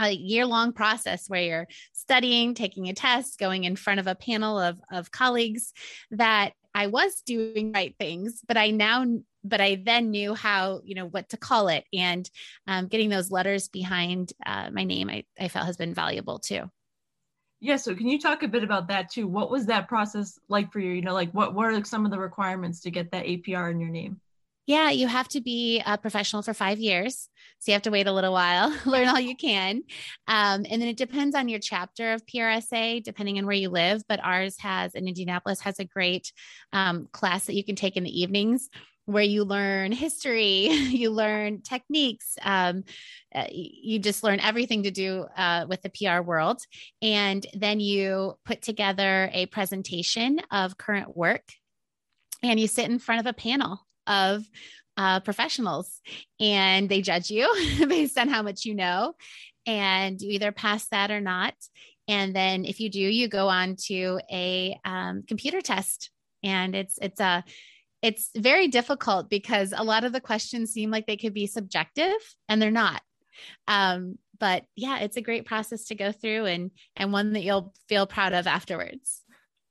a 0.00 0.10
year 0.10 0.46
long 0.46 0.72
process 0.72 1.28
where 1.28 1.42
you're 1.42 1.68
studying, 1.92 2.54
taking 2.54 2.88
a 2.88 2.94
test, 2.94 3.38
going 3.38 3.64
in 3.64 3.76
front 3.76 4.00
of 4.00 4.06
a 4.06 4.14
panel 4.14 4.58
of, 4.58 4.78
of 4.90 5.10
colleagues 5.10 5.72
that 6.10 6.52
I 6.74 6.86
was 6.86 7.22
doing 7.26 7.72
right 7.72 7.94
things, 7.98 8.40
but 8.46 8.56
I 8.56 8.70
now, 8.70 9.04
but 9.44 9.60
I 9.60 9.82
then 9.84 10.10
knew 10.10 10.34
how, 10.34 10.80
you 10.84 10.94
know, 10.94 11.06
what 11.06 11.30
to 11.30 11.36
call 11.36 11.68
it. 11.68 11.84
And 11.92 12.28
um, 12.66 12.86
getting 12.86 13.10
those 13.10 13.30
letters 13.30 13.68
behind 13.68 14.32
uh, 14.46 14.70
my 14.72 14.84
name, 14.84 15.10
I, 15.10 15.24
I 15.38 15.48
felt 15.48 15.66
has 15.66 15.76
been 15.76 15.94
valuable 15.94 16.38
too. 16.38 16.70
Yeah. 17.60 17.76
So 17.76 17.94
can 17.94 18.08
you 18.08 18.18
talk 18.18 18.42
a 18.42 18.48
bit 18.48 18.64
about 18.64 18.88
that 18.88 19.10
too? 19.10 19.28
What 19.28 19.50
was 19.50 19.66
that 19.66 19.86
process 19.86 20.38
like 20.48 20.72
for 20.72 20.80
you? 20.80 20.92
You 20.92 21.02
know, 21.02 21.12
like 21.12 21.30
what, 21.32 21.54
are 21.54 21.84
some 21.84 22.04
of 22.04 22.10
the 22.10 22.18
requirements 22.18 22.80
to 22.80 22.90
get 22.90 23.10
that 23.12 23.26
APR 23.26 23.70
in 23.70 23.80
your 23.80 23.90
name? 23.90 24.20
Yeah, 24.66 24.90
you 24.90 25.08
have 25.08 25.28
to 25.28 25.40
be 25.40 25.82
a 25.84 25.98
professional 25.98 26.42
for 26.42 26.54
five 26.54 26.78
years. 26.78 27.28
So 27.58 27.72
you 27.72 27.74
have 27.74 27.82
to 27.82 27.90
wait 27.90 28.06
a 28.06 28.12
little 28.12 28.32
while, 28.32 28.74
learn 28.86 29.08
all 29.08 29.18
you 29.20 29.36
can. 29.36 29.82
Um, 30.28 30.64
and 30.70 30.80
then 30.80 30.88
it 30.88 30.96
depends 30.96 31.34
on 31.34 31.48
your 31.48 31.58
chapter 31.58 32.12
of 32.12 32.24
PRSA, 32.24 33.02
depending 33.02 33.36
on 33.38 33.46
where 33.46 33.56
you 33.56 33.68
live. 33.68 34.02
But 34.08 34.20
ours 34.22 34.56
has 34.60 34.94
in 34.94 35.08
Indianapolis 35.08 35.60
has 35.60 35.80
a 35.80 35.84
great 35.84 36.32
um, 36.72 37.08
class 37.12 37.46
that 37.46 37.54
you 37.54 37.64
can 37.64 37.74
take 37.74 37.96
in 37.96 38.04
the 38.04 38.20
evenings 38.20 38.70
where 39.12 39.24
you 39.24 39.44
learn 39.44 39.92
history, 39.92 40.66
you 40.68 41.10
learn 41.10 41.62
techniques, 41.62 42.36
um, 42.42 42.84
uh, 43.34 43.46
you 43.50 43.98
just 43.98 44.22
learn 44.22 44.40
everything 44.40 44.84
to 44.84 44.90
do 44.90 45.26
uh, 45.36 45.66
with 45.68 45.82
the 45.82 45.90
PR 45.90 46.22
world. 46.22 46.60
And 47.02 47.44
then 47.54 47.80
you 47.80 48.34
put 48.44 48.62
together 48.62 49.30
a 49.32 49.46
presentation 49.46 50.40
of 50.50 50.78
current 50.78 51.16
work 51.16 51.42
and 52.42 52.58
you 52.58 52.66
sit 52.66 52.88
in 52.88 52.98
front 52.98 53.20
of 53.20 53.26
a 53.26 53.32
panel 53.32 53.80
of 54.06 54.44
uh, 54.96 55.20
professionals 55.20 56.00
and 56.40 56.88
they 56.88 57.02
judge 57.02 57.30
you 57.30 57.48
based 57.88 58.18
on 58.18 58.28
how 58.28 58.42
much 58.42 58.64
you 58.64 58.74
know. 58.74 59.14
And 59.66 60.20
you 60.20 60.30
either 60.30 60.52
pass 60.52 60.88
that 60.88 61.10
or 61.10 61.20
not. 61.20 61.54
And 62.08 62.34
then 62.34 62.64
if 62.64 62.80
you 62.80 62.90
do, 62.90 62.98
you 62.98 63.28
go 63.28 63.48
on 63.48 63.76
to 63.86 64.20
a 64.30 64.78
um, 64.84 65.22
computer 65.26 65.60
test. 65.60 66.10
And 66.42 66.74
it's, 66.74 66.98
it's 67.00 67.20
a, 67.20 67.44
it's 68.02 68.30
very 68.36 68.68
difficult 68.68 69.28
because 69.28 69.74
a 69.76 69.84
lot 69.84 70.04
of 70.04 70.12
the 70.12 70.20
questions 70.20 70.72
seem 70.72 70.90
like 70.90 71.06
they 71.06 71.16
could 71.16 71.34
be 71.34 71.46
subjective 71.46 72.14
and 72.48 72.60
they're 72.60 72.70
not. 72.70 73.02
Um, 73.68 74.16
but 74.38 74.64
yeah, 74.74 75.00
it's 75.00 75.16
a 75.16 75.22
great 75.22 75.44
process 75.44 75.84
to 75.86 75.94
go 75.94 76.12
through 76.12 76.46
and 76.46 76.70
and 76.96 77.12
one 77.12 77.34
that 77.34 77.42
you'll 77.42 77.74
feel 77.88 78.06
proud 78.06 78.32
of 78.32 78.46
afterwards. 78.46 79.22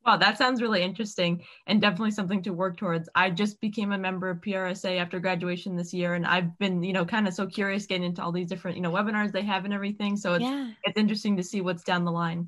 Wow, 0.06 0.18
that 0.18 0.38
sounds 0.38 0.62
really 0.62 0.82
interesting 0.82 1.44
and 1.68 1.82
definitely 1.82 2.12
something 2.12 2.42
to 2.44 2.54
work 2.54 2.78
towards. 2.78 3.10
I 3.16 3.32
just 3.32 3.60
became 3.60 3.92
a 3.92 3.98
member 3.98 4.30
of 4.30 4.40
PRSA 4.40 4.98
after 4.98 5.20
graduation 5.20 5.76
this 5.76 5.94
year, 5.94 6.14
and 6.14 6.26
I've 6.26 6.58
been, 6.58 6.82
you 6.84 6.94
know, 6.94 7.04
kind 7.04 7.28
of 7.28 7.34
so 7.34 7.46
curious 7.46 7.86
getting 7.86 8.06
into 8.06 8.24
all 8.24 8.32
these 8.32 8.48
different, 8.48 8.78
you 8.78 8.84
know, 8.84 8.92
webinars 8.92 9.32
they 9.32 9.42
have 9.42 9.66
and 9.66 9.74
everything. 9.74 10.16
So 10.16 10.36
it's 10.36 10.44
yeah. 10.44 10.72
it's 10.84 10.98
interesting 10.98 11.36
to 11.38 11.44
see 11.44 11.62
what's 11.62 11.84
down 11.84 12.06
the 12.06 12.12
line. 12.12 12.48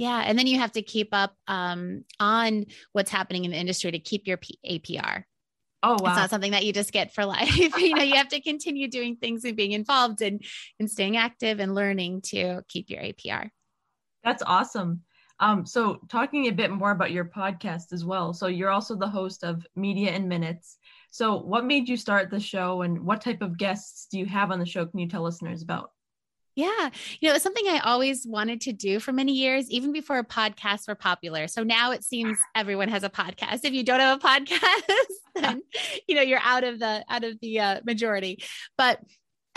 Yeah, 0.00 0.22
and 0.24 0.38
then 0.38 0.46
you 0.46 0.58
have 0.58 0.72
to 0.72 0.82
keep 0.82 1.10
up 1.12 1.34
um, 1.46 2.06
on 2.18 2.64
what's 2.92 3.10
happening 3.10 3.44
in 3.44 3.50
the 3.50 3.58
industry 3.58 3.90
to 3.90 3.98
keep 3.98 4.26
your 4.26 4.38
P- 4.38 4.58
APR. 4.66 5.24
Oh 5.82 5.90
wow! 5.90 5.96
It's 6.08 6.16
not 6.16 6.30
something 6.30 6.52
that 6.52 6.64
you 6.64 6.72
just 6.72 6.90
get 6.90 7.12
for 7.12 7.26
life. 7.26 7.54
you 7.54 7.94
know, 7.94 8.02
you 8.02 8.14
have 8.14 8.28
to 8.28 8.40
continue 8.40 8.88
doing 8.88 9.16
things 9.16 9.44
and 9.44 9.54
being 9.54 9.72
involved 9.72 10.22
and 10.22 10.42
and 10.78 10.90
staying 10.90 11.18
active 11.18 11.60
and 11.60 11.74
learning 11.74 12.22
to 12.28 12.62
keep 12.66 12.88
your 12.88 13.02
APR. 13.02 13.50
That's 14.24 14.42
awesome. 14.46 15.02
Um, 15.38 15.66
so 15.66 16.00
talking 16.08 16.46
a 16.46 16.50
bit 16.50 16.70
more 16.70 16.92
about 16.92 17.10
your 17.10 17.26
podcast 17.26 17.92
as 17.92 18.02
well. 18.02 18.32
So 18.32 18.46
you're 18.46 18.70
also 18.70 18.96
the 18.96 19.06
host 19.06 19.44
of 19.44 19.66
Media 19.76 20.12
in 20.12 20.26
Minutes. 20.26 20.78
So 21.10 21.42
what 21.42 21.66
made 21.66 21.90
you 21.90 21.98
start 21.98 22.30
the 22.30 22.40
show 22.40 22.80
and 22.82 23.04
what 23.04 23.20
type 23.20 23.42
of 23.42 23.58
guests 23.58 24.06
do 24.10 24.18
you 24.18 24.24
have 24.24 24.50
on 24.50 24.60
the 24.60 24.64
show? 24.64 24.86
Can 24.86 24.98
you 24.98 25.08
tell 25.08 25.22
listeners 25.22 25.62
about? 25.62 25.90
Yeah. 26.60 26.90
You 27.20 27.30
know, 27.30 27.34
it's 27.34 27.42
something 27.42 27.66
I 27.66 27.78
always 27.78 28.26
wanted 28.26 28.60
to 28.62 28.72
do 28.74 29.00
for 29.00 29.12
many 29.12 29.32
years, 29.32 29.70
even 29.70 29.92
before 29.92 30.22
podcasts 30.22 30.86
were 30.86 30.94
popular. 30.94 31.48
So 31.48 31.62
now 31.62 31.92
it 31.92 32.04
seems 32.04 32.36
everyone 32.54 32.88
has 32.88 33.02
a 33.02 33.08
podcast. 33.08 33.60
If 33.64 33.72
you 33.72 33.82
don't 33.82 34.00
have 34.00 34.18
a 34.18 34.20
podcast, 34.22 35.04
then, 35.36 35.62
you 36.06 36.14
know, 36.14 36.20
you're 36.20 36.40
out 36.42 36.64
of 36.64 36.78
the, 36.78 37.02
out 37.08 37.24
of 37.24 37.40
the 37.40 37.60
uh, 37.60 37.80
majority. 37.86 38.44
But 38.76 39.00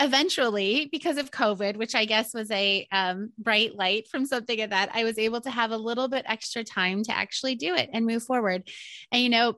eventually 0.00 0.88
because 0.90 1.18
of 1.18 1.30
covid 1.30 1.76
which 1.76 1.94
i 1.94 2.04
guess 2.04 2.34
was 2.34 2.50
a 2.50 2.84
um, 2.90 3.30
bright 3.38 3.76
light 3.76 4.08
from 4.10 4.26
something 4.26 4.60
of 4.60 4.70
that 4.70 4.90
i 4.92 5.04
was 5.04 5.18
able 5.18 5.40
to 5.40 5.50
have 5.50 5.70
a 5.70 5.76
little 5.76 6.08
bit 6.08 6.24
extra 6.26 6.64
time 6.64 7.04
to 7.04 7.16
actually 7.16 7.54
do 7.54 7.76
it 7.76 7.88
and 7.92 8.04
move 8.04 8.20
forward 8.20 8.68
and 9.12 9.22
you 9.22 9.28
know 9.28 9.54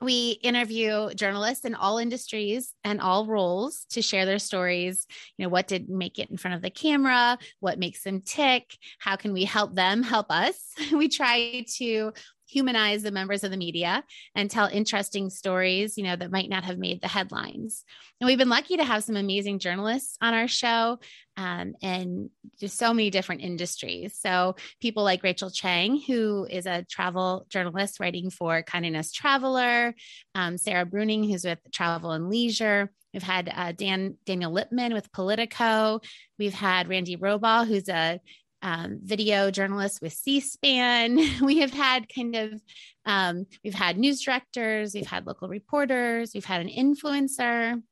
we 0.00 0.38
interview 0.42 1.12
journalists 1.14 1.64
in 1.64 1.74
all 1.74 1.98
industries 1.98 2.72
and 2.84 3.00
all 3.00 3.26
roles 3.26 3.86
to 3.90 4.02
share 4.02 4.26
their 4.26 4.38
stories. 4.38 5.06
You 5.36 5.44
know 5.44 5.48
what 5.48 5.68
did 5.68 5.88
make 5.88 6.18
it 6.18 6.30
in 6.30 6.36
front 6.36 6.54
of 6.54 6.62
the 6.62 6.70
camera? 6.70 7.38
What 7.60 7.78
makes 7.78 8.02
them 8.02 8.20
tick? 8.20 8.76
How 8.98 9.16
can 9.16 9.32
we 9.32 9.44
help 9.44 9.74
them 9.74 10.02
help 10.02 10.26
us? 10.30 10.58
We 10.96 11.08
try 11.08 11.64
to 11.76 12.12
humanize 12.46 13.02
the 13.02 13.10
members 13.10 13.44
of 13.44 13.50
the 13.50 13.56
media 13.56 14.04
and 14.34 14.50
tell 14.50 14.66
interesting 14.66 15.30
stories, 15.30 15.98
you 15.98 16.04
know, 16.04 16.16
that 16.16 16.30
might 16.30 16.48
not 16.48 16.64
have 16.64 16.78
made 16.78 17.00
the 17.00 17.08
headlines. 17.08 17.84
And 18.20 18.26
we've 18.26 18.38
been 18.38 18.48
lucky 18.48 18.76
to 18.76 18.84
have 18.84 19.04
some 19.04 19.16
amazing 19.16 19.58
journalists 19.58 20.16
on 20.20 20.32
our 20.32 20.48
show 20.48 20.98
um, 21.36 21.74
and 21.82 22.30
just 22.58 22.78
so 22.78 22.94
many 22.94 23.10
different 23.10 23.42
industries. 23.42 24.18
So 24.18 24.56
people 24.80 25.04
like 25.04 25.22
Rachel 25.22 25.50
Chang, 25.50 26.00
who 26.00 26.46
is 26.48 26.66
a 26.66 26.84
travel 26.84 27.46
journalist 27.48 28.00
writing 28.00 28.30
for 28.30 28.62
Condé 28.62 28.92
Nast 28.92 29.14
Traveler, 29.14 29.94
um, 30.34 30.56
Sarah 30.56 30.86
Bruning, 30.86 31.30
who's 31.30 31.44
with 31.44 31.58
Travel 31.72 32.12
and 32.12 32.30
Leisure. 32.30 32.90
We've 33.12 33.22
had 33.22 33.50
uh, 33.54 33.72
Dan 33.72 34.16
Daniel 34.26 34.52
Lippman 34.52 34.92
with 34.92 35.10
Politico. 35.12 36.00
We've 36.38 36.52
had 36.52 36.88
Randy 36.88 37.16
Robaugh, 37.16 37.66
who's 37.66 37.88
a 37.88 38.20
um, 38.62 38.98
video 39.02 39.50
journalists 39.50 40.00
with 40.00 40.12
C-SPAN. 40.12 41.18
We 41.42 41.58
have 41.58 41.72
had 41.72 42.12
kind 42.12 42.34
of, 42.36 42.62
um, 43.04 43.46
we've 43.62 43.74
had 43.74 43.98
news 43.98 44.22
directors, 44.22 44.94
we've 44.94 45.06
had 45.06 45.26
local 45.26 45.48
reporters, 45.48 46.32
we've 46.34 46.44
had 46.44 46.60
an 46.60 46.68
influencer. 46.68 47.82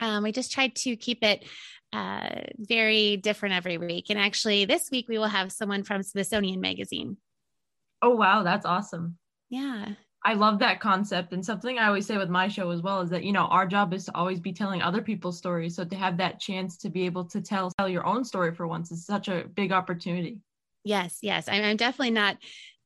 Um, 0.00 0.22
we 0.22 0.32
just 0.32 0.52
tried 0.52 0.74
to 0.76 0.96
keep 0.96 1.22
it 1.22 1.44
uh, 1.92 2.42
very 2.58 3.16
different 3.16 3.54
every 3.54 3.78
week. 3.78 4.06
And 4.10 4.18
actually, 4.18 4.64
this 4.64 4.90
week 4.90 5.06
we 5.08 5.18
will 5.18 5.26
have 5.26 5.52
someone 5.52 5.82
from 5.82 6.02
Smithsonian 6.02 6.60
Magazine. 6.60 7.16
Oh, 8.02 8.14
wow. 8.16 8.42
That's 8.42 8.64
awesome. 8.64 9.18
Yeah. 9.50 9.90
I 10.22 10.34
love 10.34 10.58
that 10.58 10.80
concept. 10.80 11.32
And 11.32 11.44
something 11.44 11.78
I 11.78 11.86
always 11.86 12.06
say 12.06 12.18
with 12.18 12.28
my 12.28 12.46
show 12.46 12.70
as 12.70 12.82
well 12.82 13.00
is 13.00 13.08
that, 13.10 13.24
you 13.24 13.32
know, 13.32 13.46
our 13.46 13.66
job 13.66 13.94
is 13.94 14.04
to 14.04 14.14
always 14.14 14.38
be 14.38 14.52
telling 14.52 14.82
other 14.82 15.00
people's 15.00 15.38
stories. 15.38 15.76
So 15.76 15.84
to 15.84 15.96
have 15.96 16.18
that 16.18 16.38
chance 16.38 16.76
to 16.78 16.90
be 16.90 17.06
able 17.06 17.24
to 17.26 17.40
tell, 17.40 17.70
tell 17.78 17.88
your 17.88 18.04
own 18.04 18.24
story 18.24 18.54
for 18.54 18.66
once 18.66 18.90
is 18.92 19.06
such 19.06 19.28
a 19.28 19.44
big 19.54 19.72
opportunity. 19.72 20.38
Yes, 20.84 21.18
yes. 21.22 21.48
I'm, 21.48 21.64
I'm 21.64 21.76
definitely 21.76 22.10
not 22.10 22.36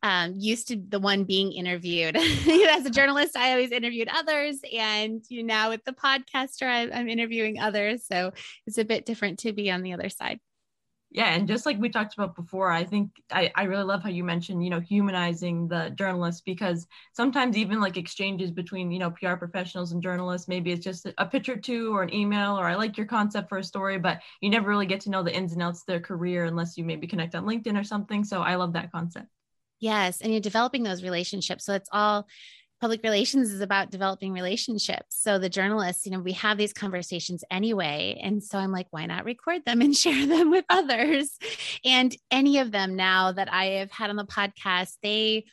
um, 0.04 0.34
used 0.36 0.68
to 0.68 0.76
the 0.76 1.00
one 1.00 1.24
being 1.24 1.52
interviewed. 1.52 2.16
As 2.16 2.86
a 2.86 2.90
journalist, 2.90 3.36
I 3.36 3.50
always 3.52 3.72
interviewed 3.72 4.08
others. 4.12 4.60
And 4.72 5.24
you 5.28 5.42
know, 5.42 5.54
now 5.54 5.70
with 5.70 5.84
the 5.84 5.92
podcaster, 5.92 6.68
I, 6.68 6.90
I'm 6.90 7.08
interviewing 7.08 7.58
others. 7.58 8.06
So 8.06 8.32
it's 8.66 8.78
a 8.78 8.84
bit 8.84 9.06
different 9.06 9.40
to 9.40 9.52
be 9.52 9.72
on 9.72 9.82
the 9.82 9.92
other 9.94 10.08
side 10.08 10.38
yeah 11.14 11.32
and 11.32 11.46
just 11.46 11.64
like 11.64 11.78
we 11.78 11.88
talked 11.88 12.12
about 12.14 12.34
before 12.34 12.70
i 12.70 12.84
think 12.84 13.10
I, 13.30 13.50
I 13.54 13.62
really 13.62 13.84
love 13.84 14.02
how 14.02 14.10
you 14.10 14.24
mentioned 14.24 14.62
you 14.62 14.68
know 14.68 14.80
humanizing 14.80 15.68
the 15.68 15.90
journalists 15.90 16.42
because 16.42 16.86
sometimes 17.12 17.56
even 17.56 17.80
like 17.80 17.96
exchanges 17.96 18.50
between 18.50 18.90
you 18.90 18.98
know 18.98 19.12
pr 19.12 19.34
professionals 19.34 19.92
and 19.92 20.02
journalists 20.02 20.48
maybe 20.48 20.72
it's 20.72 20.84
just 20.84 21.06
a 21.16 21.24
picture 21.26 21.56
two 21.56 21.94
or 21.94 22.02
an 22.02 22.12
email 22.12 22.58
or 22.58 22.66
i 22.66 22.74
like 22.74 22.98
your 22.98 23.06
concept 23.06 23.48
for 23.48 23.58
a 23.58 23.64
story 23.64 23.96
but 23.96 24.20
you 24.42 24.50
never 24.50 24.68
really 24.68 24.86
get 24.86 25.00
to 25.00 25.10
know 25.10 25.22
the 25.22 25.34
ins 25.34 25.52
and 25.52 25.62
outs 25.62 25.80
of 25.80 25.86
their 25.86 26.00
career 26.00 26.44
unless 26.44 26.76
you 26.76 26.84
maybe 26.84 27.06
connect 27.06 27.34
on 27.34 27.46
linkedin 27.46 27.80
or 27.80 27.84
something 27.84 28.24
so 28.24 28.42
i 28.42 28.56
love 28.56 28.74
that 28.74 28.92
concept. 28.92 29.28
Yes 29.80 30.20
and 30.20 30.32
you're 30.32 30.40
developing 30.40 30.82
those 30.82 31.02
relationships 31.02 31.64
so 31.64 31.74
it's 31.74 31.88
all 31.92 32.26
public 32.80 33.02
relations 33.02 33.52
is 33.52 33.60
about 33.60 33.90
developing 33.90 34.32
relationships. 34.32 35.06
So 35.10 35.38
the 35.38 35.48
journalists, 35.48 36.04
you 36.04 36.12
know, 36.12 36.18
we 36.18 36.32
have 36.32 36.58
these 36.58 36.72
conversations 36.72 37.44
anyway. 37.50 38.20
And 38.22 38.42
so 38.42 38.58
I'm 38.58 38.72
like, 38.72 38.88
why 38.90 39.06
not 39.06 39.24
record 39.24 39.64
them 39.64 39.80
and 39.80 39.96
share 39.96 40.26
them 40.26 40.50
with 40.50 40.64
others? 40.68 41.30
And 41.84 42.14
any 42.30 42.58
of 42.58 42.72
them 42.72 42.96
now 42.96 43.32
that 43.32 43.52
I 43.52 43.66
have 43.66 43.90
had 43.90 44.10
on 44.10 44.16
the 44.16 44.24
podcast, 44.24 44.96
they 45.02 45.44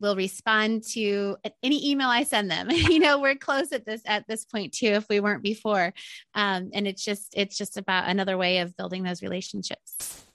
will 0.00 0.16
respond 0.16 0.84
to 0.84 1.36
any 1.62 1.90
email 1.90 2.08
I 2.08 2.22
send 2.22 2.50
them. 2.50 2.70
you 2.70 2.98
know, 2.98 3.20
we're 3.20 3.34
close 3.34 3.72
at 3.72 3.84
this 3.84 4.02
at 4.06 4.26
this 4.28 4.44
point 4.44 4.72
too, 4.72 4.86
if 4.86 5.08
we 5.08 5.20
weren't 5.20 5.42
before. 5.42 5.92
Um, 6.34 6.70
and 6.72 6.86
it's 6.86 7.04
just 7.04 7.34
it's 7.36 7.56
just 7.56 7.76
about 7.76 8.08
another 8.08 8.38
way 8.38 8.58
of 8.58 8.76
building 8.76 9.02
those 9.02 9.22
relationships. 9.22 10.27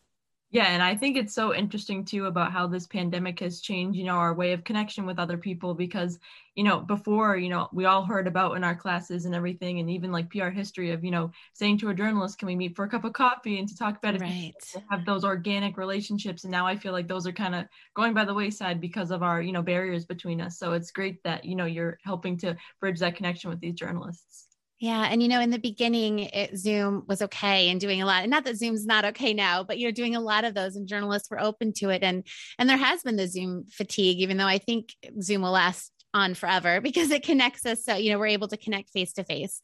Yeah, 0.54 0.68
and 0.68 0.84
I 0.84 0.96
think 0.96 1.18
it's 1.18 1.34
so 1.34 1.52
interesting 1.52 2.06
too 2.06 2.28
about 2.28 2.52
how 2.52 2.68
this 2.68 2.86
pandemic 2.86 3.40
has 3.40 3.60
changed, 3.60 3.98
you 3.98 4.04
know, 4.04 4.14
our 4.14 4.36
way 4.36 4.54
of 4.54 4.64
connection 4.64 5.04
with 5.04 5.18
other 5.18 5.36
people 5.36 5.74
because, 5.74 6.20
you 6.54 6.64
know, 6.64 6.80
before, 6.80 7.38
you 7.38 7.50
know, 7.50 7.70
we 7.74 7.86
all 7.86 8.06
heard 8.06 8.28
about 8.28 8.56
in 8.56 8.64
our 8.64 8.76
classes 8.76 9.26
and 9.26 9.34
everything 9.34 9.80
and 9.80 9.90
even 9.90 10.12
like 10.12 10.30
PR 10.30 10.50
history 10.50 10.92
of, 10.92 11.04
you 11.04 11.10
know, 11.10 11.32
saying 11.54 11.80
to 11.80 11.90
a 11.90 11.94
journalist, 11.96 12.38
can 12.38 12.46
we 12.46 12.56
meet 12.56 12.76
for 12.76 12.86
a 12.86 12.88
cup 12.88 13.04
of 13.04 13.14
coffee 13.14 13.58
and 13.58 13.68
to 13.68 13.76
talk 13.76 13.98
about 13.98 14.22
right. 14.22 14.54
it, 14.56 14.84
have 14.92 15.04
those 15.08 15.24
organic 15.24 15.76
relationships 15.76 16.44
and 16.44 16.52
now 16.52 16.68
I 16.68 16.76
feel 16.76 16.92
like 16.92 17.08
those 17.08 17.26
are 17.26 17.32
kind 17.32 17.56
of 17.56 17.66
going 17.96 18.14
by 18.14 18.24
the 18.24 18.36
wayside 18.36 18.80
because 18.80 19.10
of 19.10 19.24
our, 19.24 19.42
you 19.42 19.54
know, 19.54 19.64
barriers 19.64 20.06
between 20.06 20.40
us. 20.40 20.60
So 20.60 20.74
it's 20.74 20.92
great 20.92 21.24
that, 21.24 21.46
you 21.46 21.56
know, 21.56 21.66
you're 21.66 21.98
helping 22.04 22.38
to 22.38 22.56
bridge 22.80 23.00
that 23.00 23.16
connection 23.16 23.50
with 23.50 23.60
these 23.60 23.74
journalists. 23.74 24.53
Yeah. 24.84 25.08
And, 25.10 25.24
you 25.24 25.30
know, 25.30 25.40
in 25.40 25.50
the 25.50 25.60
beginning, 25.60 26.20
it, 26.20 26.58
Zoom 26.58 27.06
was 27.08 27.22
okay 27.22 27.70
and 27.70 27.80
doing 27.80 28.02
a 28.02 28.06
lot. 28.06 28.24
And 28.24 28.30
not 28.30 28.44
that 28.44 28.58
Zoom's 28.58 28.86
not 28.86 29.06
okay 29.06 29.34
now, 29.34 29.64
but 29.64 29.80
you're 29.80 29.94
doing 29.94 30.14
a 30.14 30.20
lot 30.20 30.44
of 30.44 30.56
those 30.56 30.76
and 30.76 30.90
journalists 30.90 31.32
were 31.32 31.40
open 31.40 31.72
to 31.78 31.90
it. 31.90 32.04
And, 32.04 32.28
and 32.60 32.68
there 32.68 32.76
has 32.76 33.02
been 33.02 33.16
the 33.16 33.30
Zoom 33.30 33.64
fatigue, 33.72 34.20
even 34.20 34.36
though 34.36 34.46
I 34.46 34.58
think 34.58 34.94
Zoom 35.22 35.44
will 35.44 35.52
last 35.52 35.90
on 36.14 36.34
forever 36.34 36.82
because 36.88 37.12
it 37.12 37.24
connects 37.24 37.66
us. 37.66 37.84
So 37.84 37.96
you 37.96 38.12
know 38.12 38.20
we're 38.20 38.28
able 38.28 38.48
to 38.50 38.58
connect 38.58 38.92
face 38.92 39.14
to 39.14 39.24
face 39.24 39.62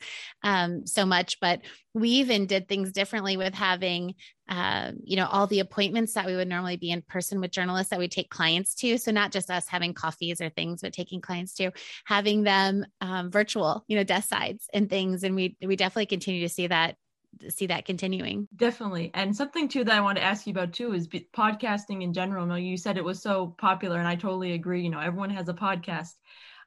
so 0.85 1.05
much 1.05 1.39
but 1.39 1.61
we 1.93 2.09
even 2.09 2.45
did 2.45 2.67
things 2.67 2.91
differently 2.91 3.35
with 3.35 3.53
having 3.53 4.13
um, 4.47 4.97
you 5.03 5.15
know 5.15 5.27
all 5.27 5.47
the 5.47 5.59
appointments 5.59 6.13
that 6.13 6.25
we 6.25 6.35
would 6.35 6.47
normally 6.47 6.77
be 6.77 6.91
in 6.91 7.01
person 7.01 7.39
with 7.39 7.51
journalists 7.51 7.89
that 7.89 7.99
we 7.99 8.07
take 8.07 8.29
clients 8.29 8.75
to. 8.75 8.97
So 8.97 9.11
not 9.11 9.31
just 9.31 9.49
us 9.49 9.67
having 9.67 9.93
coffees 9.93 10.41
or 10.41 10.49
things 10.49 10.81
but 10.81 10.93
taking 10.93 11.21
clients 11.21 11.53
to 11.55 11.71
having 12.05 12.43
them 12.43 12.85
um, 13.01 13.31
virtual 13.31 13.83
you 13.87 13.97
know 13.97 14.03
desk 14.03 14.29
sides 14.29 14.67
and 14.73 14.89
things. 14.89 15.23
And 15.23 15.35
we 15.35 15.55
we 15.61 15.75
definitely 15.75 16.07
continue 16.07 16.41
to 16.41 16.53
see 16.53 16.67
that 16.67 16.95
see 17.49 17.67
that 17.67 17.85
continuing. 17.85 18.47
Definitely. 18.55 19.11
And 19.13 19.35
something 19.35 19.67
too 19.67 19.83
that 19.83 19.95
I 19.95 20.01
want 20.01 20.17
to 20.17 20.23
ask 20.23 20.45
you 20.45 20.51
about 20.51 20.73
too 20.73 20.93
is 20.93 21.07
podcasting 21.07 22.03
in 22.03 22.13
general. 22.13 22.45
You, 22.45 22.49
know, 22.49 22.55
you 22.55 22.77
said 22.77 22.97
it 22.97 23.03
was 23.03 23.21
so 23.21 23.55
popular 23.57 23.99
and 23.99 24.07
I 24.07 24.15
totally 24.15 24.53
agree. 24.53 24.81
You 24.81 24.89
know, 24.89 24.99
everyone 24.99 25.29
has 25.31 25.49
a 25.49 25.53
podcast. 25.53 26.13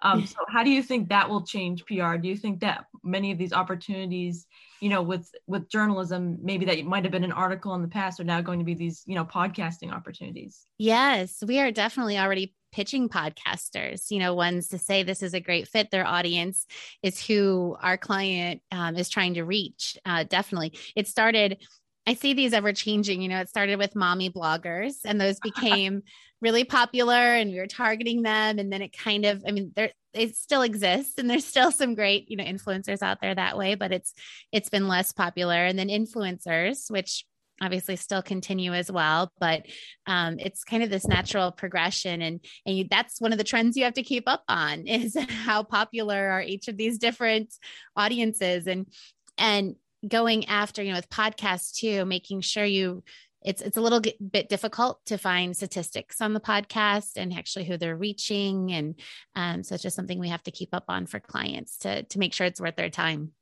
Um, 0.02 0.26
so 0.26 0.36
how 0.48 0.62
do 0.64 0.70
you 0.70 0.82
think 0.82 1.08
that 1.08 1.28
will 1.28 1.44
change 1.44 1.84
PR? 1.86 2.16
Do 2.16 2.28
you 2.28 2.36
think 2.36 2.60
that 2.60 2.86
many 3.02 3.32
of 3.32 3.38
these 3.38 3.52
opportunities, 3.52 4.46
you 4.80 4.88
know, 4.88 5.02
with 5.02 5.30
with 5.46 5.68
journalism, 5.68 6.38
maybe 6.42 6.64
that 6.66 6.84
might 6.84 7.04
have 7.04 7.12
been 7.12 7.24
an 7.24 7.32
article 7.32 7.74
in 7.74 7.82
the 7.82 7.88
past 7.88 8.20
are 8.20 8.24
now 8.24 8.40
going 8.40 8.58
to 8.58 8.64
be 8.64 8.74
these, 8.74 9.02
you 9.06 9.14
know, 9.14 9.24
podcasting 9.24 9.92
opportunities? 9.92 10.66
Yes, 10.78 11.42
we 11.46 11.60
are 11.60 11.70
definitely 11.70 12.18
already 12.18 12.54
pitching 12.72 13.08
podcasters, 13.08 14.10
you 14.10 14.18
know, 14.18 14.34
ones 14.34 14.68
to 14.68 14.78
say 14.78 15.02
this 15.02 15.22
is 15.22 15.34
a 15.34 15.40
great 15.40 15.68
fit. 15.68 15.90
Their 15.90 16.06
audience 16.06 16.66
is 17.02 17.24
who 17.24 17.76
our 17.80 17.96
client 17.96 18.62
um, 18.72 18.96
is 18.96 19.08
trying 19.08 19.34
to 19.34 19.44
reach. 19.44 19.96
Uh, 20.04 20.24
definitely. 20.24 20.78
It 20.96 21.06
started, 21.06 21.58
I 22.06 22.14
see 22.14 22.34
these 22.34 22.52
ever 22.52 22.72
changing. 22.72 23.22
You 23.22 23.28
know, 23.28 23.40
it 23.40 23.48
started 23.48 23.78
with 23.78 23.94
mommy 23.94 24.30
bloggers 24.30 24.94
and 25.04 25.20
those 25.20 25.38
became 25.42 26.02
really 26.40 26.64
popular 26.64 27.14
and 27.14 27.50
we 27.50 27.58
were 27.58 27.66
targeting 27.66 28.22
them. 28.22 28.58
And 28.58 28.72
then 28.72 28.82
it 28.82 28.96
kind 28.96 29.24
of, 29.24 29.44
I 29.46 29.52
mean, 29.52 29.72
there, 29.76 29.92
it 30.12 30.36
still 30.36 30.62
exists 30.62 31.14
and 31.18 31.30
there's 31.30 31.44
still 31.44 31.70
some 31.70 31.94
great, 31.94 32.28
you 32.30 32.36
know, 32.36 32.44
influencers 32.44 33.02
out 33.02 33.20
there 33.20 33.34
that 33.34 33.56
way, 33.56 33.76
but 33.76 33.92
it's, 33.92 34.12
it's 34.50 34.68
been 34.68 34.88
less 34.88 35.12
popular. 35.12 35.64
And 35.64 35.78
then 35.78 35.88
influencers, 35.88 36.90
which 36.90 37.24
obviously 37.62 37.96
still 37.96 38.22
continue 38.22 38.72
as 38.72 38.90
well 38.90 39.30
but 39.38 39.64
um, 40.06 40.36
it's 40.38 40.64
kind 40.64 40.82
of 40.82 40.90
this 40.90 41.06
natural 41.06 41.52
progression 41.52 42.22
and 42.22 42.40
and 42.66 42.76
you, 42.76 42.86
that's 42.90 43.20
one 43.20 43.32
of 43.32 43.38
the 43.38 43.44
trends 43.44 43.76
you 43.76 43.84
have 43.84 43.94
to 43.94 44.02
keep 44.02 44.24
up 44.26 44.42
on 44.48 44.86
is 44.86 45.16
how 45.44 45.62
popular 45.62 46.30
are 46.30 46.42
each 46.42 46.68
of 46.68 46.76
these 46.76 46.98
different 46.98 47.54
audiences 47.96 48.66
and 48.66 48.86
and 49.38 49.76
going 50.06 50.46
after 50.46 50.82
you 50.82 50.90
know 50.90 50.98
with 50.98 51.08
podcasts 51.08 51.74
too 51.74 52.04
making 52.04 52.40
sure 52.40 52.64
you 52.64 53.02
it's 53.44 53.62
it's 53.62 53.76
a 53.76 53.80
little 53.80 54.00
bit 54.00 54.48
difficult 54.48 55.00
to 55.06 55.18
find 55.18 55.56
statistics 55.56 56.20
on 56.20 56.32
the 56.32 56.40
podcast 56.40 57.12
and 57.16 57.32
actually 57.32 57.64
who 57.64 57.76
they're 57.76 57.96
reaching 57.96 58.72
and 58.72 59.00
um, 59.34 59.62
so 59.62 59.74
it's 59.74 59.82
just 59.82 59.96
something 59.96 60.18
we 60.18 60.28
have 60.28 60.42
to 60.42 60.50
keep 60.50 60.70
up 60.72 60.84
on 60.88 61.06
for 61.06 61.20
clients 61.20 61.78
to 61.78 62.02
to 62.04 62.18
make 62.18 62.32
sure 62.32 62.46
it's 62.46 62.60
worth 62.60 62.76
their 62.76 62.90
time 62.90 63.32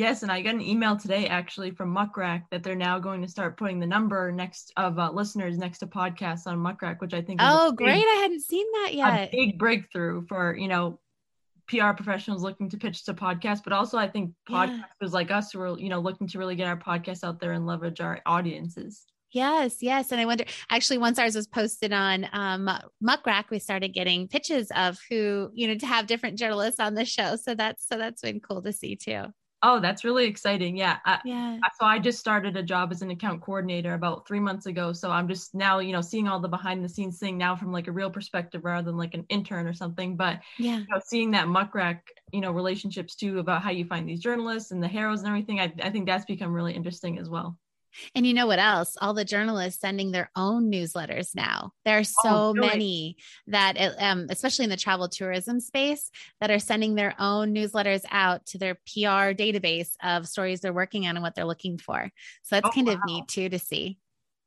Yes, 0.00 0.22
and 0.22 0.32
I 0.32 0.40
got 0.40 0.54
an 0.54 0.62
email 0.62 0.96
today 0.96 1.26
actually 1.26 1.72
from 1.72 1.90
Muck 1.90 2.16
Rack 2.16 2.48
that 2.48 2.62
they're 2.62 2.74
now 2.74 2.98
going 2.98 3.20
to 3.20 3.28
start 3.28 3.58
putting 3.58 3.78
the 3.78 3.86
number 3.86 4.32
next 4.32 4.72
of 4.78 4.98
uh, 4.98 5.10
listeners 5.10 5.58
next 5.58 5.80
to 5.80 5.86
podcasts 5.86 6.46
on 6.46 6.58
Muck 6.58 6.80
Rack, 6.80 7.02
which 7.02 7.12
I 7.12 7.20
think 7.20 7.40
oh 7.42 7.72
big, 7.72 7.76
great, 7.76 8.06
I 8.06 8.20
hadn't 8.22 8.40
seen 8.40 8.64
that 8.72 8.94
yet. 8.94 9.28
A 9.28 9.30
big 9.30 9.58
breakthrough 9.58 10.24
for 10.26 10.56
you 10.56 10.68
know 10.68 10.98
PR 11.68 11.92
professionals 11.92 12.42
looking 12.42 12.70
to 12.70 12.78
pitch 12.78 13.04
to 13.04 13.12
podcasts, 13.12 13.62
but 13.62 13.74
also 13.74 13.98
I 13.98 14.08
think 14.08 14.32
podcasters 14.48 14.80
yeah. 15.02 15.08
like 15.10 15.30
us 15.30 15.52
who 15.52 15.60
are 15.60 15.78
you 15.78 15.90
know 15.90 16.00
looking 16.00 16.26
to 16.28 16.38
really 16.38 16.56
get 16.56 16.66
our 16.66 16.78
podcast 16.78 17.22
out 17.22 17.38
there 17.38 17.52
and 17.52 17.66
leverage 17.66 18.00
our 18.00 18.22
audiences. 18.24 19.04
Yes, 19.32 19.82
yes. 19.82 20.12
And 20.12 20.20
I 20.20 20.24
wonder, 20.24 20.44
actually, 20.70 20.96
once 20.96 21.18
ours 21.18 21.36
was 21.36 21.46
posted 21.46 21.92
on 21.92 22.26
um, 22.32 22.70
Muck 23.02 23.26
Rack, 23.26 23.50
we 23.50 23.58
started 23.58 23.88
getting 23.92 24.28
pitches 24.28 24.72
of 24.74 24.98
who, 25.10 25.50
you 25.52 25.68
know, 25.68 25.76
to 25.76 25.86
have 25.86 26.08
different 26.08 26.36
journalists 26.36 26.80
on 26.80 26.94
the 26.94 27.04
show. 27.04 27.36
So 27.36 27.54
that's, 27.54 27.86
so 27.86 27.96
that's 27.96 28.22
been 28.22 28.40
cool 28.40 28.60
to 28.62 28.72
see 28.72 28.96
too. 28.96 29.26
Oh, 29.62 29.78
that's 29.78 30.04
really 30.04 30.24
exciting. 30.24 30.76
Yeah. 30.76 30.98
yeah. 31.24 31.58
so 31.78 31.84
I 31.84 31.98
just 31.98 32.18
started 32.18 32.56
a 32.56 32.62
job 32.62 32.92
as 32.92 33.02
an 33.02 33.10
account 33.10 33.42
coordinator 33.42 33.92
about 33.92 34.26
three 34.26 34.40
months 34.40 34.66
ago. 34.66 34.92
So 34.92 35.10
I'm 35.10 35.28
just 35.28 35.54
now, 35.54 35.80
you 35.80 35.92
know, 35.92 36.00
seeing 36.00 36.28
all 36.28 36.40
the 36.40 36.48
behind 36.48 36.82
the 36.82 36.88
scenes 36.88 37.18
thing 37.18 37.36
now 37.36 37.54
from 37.54 37.70
like 37.70 37.86
a 37.86 37.92
real 37.92 38.10
perspective 38.10 38.64
rather 38.64 38.86
than 38.86 38.96
like 38.96 39.14
an 39.14 39.26
intern 39.28 39.66
or 39.66 39.74
something. 39.74 40.16
But 40.16 40.40
yeah, 40.58 40.78
you 40.78 40.86
know, 40.90 41.00
seeing 41.04 41.30
that 41.32 41.48
Muck 41.48 41.74
Rack, 41.74 42.06
you 42.32 42.40
know, 42.40 42.52
relationships 42.52 43.14
too 43.14 43.38
about 43.38 43.62
how 43.62 43.70
you 43.70 43.84
find 43.84 44.08
these 44.08 44.20
journalists 44.20 44.70
and 44.70 44.82
the 44.82 44.88
HAROs 44.88 45.18
and 45.18 45.28
everything, 45.28 45.60
I, 45.60 45.72
I 45.82 45.90
think 45.90 46.06
that's 46.06 46.24
become 46.24 46.54
really 46.54 46.72
interesting 46.72 47.18
as 47.18 47.28
well. 47.28 47.58
And 48.14 48.26
you 48.26 48.34
know 48.34 48.46
what 48.46 48.58
else? 48.58 48.96
All 49.00 49.14
the 49.14 49.24
journalists 49.24 49.80
sending 49.80 50.10
their 50.10 50.30
own 50.36 50.70
newsletters 50.70 51.34
now. 51.34 51.72
There 51.84 51.98
are 51.98 52.04
so 52.04 52.14
oh, 52.24 52.54
many 52.54 53.16
that, 53.48 53.76
um, 53.98 54.26
especially 54.30 54.64
in 54.64 54.70
the 54.70 54.76
travel 54.76 55.08
tourism 55.08 55.60
space, 55.60 56.10
that 56.40 56.50
are 56.50 56.58
sending 56.58 56.94
their 56.94 57.14
own 57.18 57.54
newsletters 57.54 58.02
out 58.10 58.46
to 58.46 58.58
their 58.58 58.74
PR 58.74 59.32
database 59.32 59.90
of 60.02 60.28
stories 60.28 60.60
they're 60.60 60.72
working 60.72 61.06
on 61.06 61.16
and 61.16 61.22
what 61.22 61.34
they're 61.34 61.44
looking 61.44 61.78
for. 61.78 62.10
So 62.42 62.56
that's 62.56 62.68
oh, 62.68 62.70
kind 62.70 62.88
wow. 62.88 62.94
of 62.94 63.00
neat 63.06 63.28
too 63.28 63.48
to 63.48 63.58
see. 63.58 63.98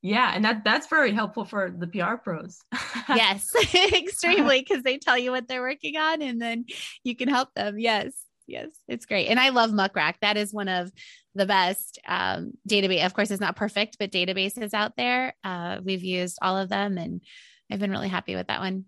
Yeah, 0.01 0.33
and 0.35 0.43
that 0.43 0.65
that's 0.65 0.87
very 0.87 1.13
helpful 1.13 1.45
for 1.45 1.71
the 1.71 1.87
PR 1.87 2.15
pros. 2.15 2.59
yes, 3.09 3.55
extremely 3.93 4.59
because 4.59 4.83
they 4.83 4.97
tell 4.97 5.17
you 5.17 5.31
what 5.31 5.47
they're 5.47 5.61
working 5.61 5.95
on 5.95 6.21
and 6.21 6.41
then 6.41 6.65
you 7.05 7.15
can 7.15 7.29
help 7.29 7.53
them. 7.53 7.79
Yes 7.79 8.11
yes 8.47 8.69
it's 8.87 9.05
great. 9.05 9.27
And 9.27 9.39
i 9.39 9.49
love 9.49 9.73
Muck 9.73 9.95
Rack. 9.95 10.19
That 10.21 10.37
is 10.37 10.53
one 10.53 10.67
of 10.67 10.91
the 11.35 11.45
best 11.45 11.99
um, 12.07 12.53
database 12.69 13.05
of 13.05 13.13
course 13.13 13.31
it's 13.31 13.41
not 13.41 13.55
perfect 13.55 13.97
but 13.99 14.11
databases 14.11 14.73
out 14.73 14.95
there. 14.97 15.35
Uh, 15.43 15.79
we've 15.83 16.03
used 16.03 16.37
all 16.41 16.57
of 16.57 16.69
them 16.69 16.97
and 16.97 17.21
i've 17.71 17.79
been 17.79 17.91
really 17.91 18.09
happy 18.09 18.35
with 18.35 18.47
that 18.47 18.59
one. 18.59 18.85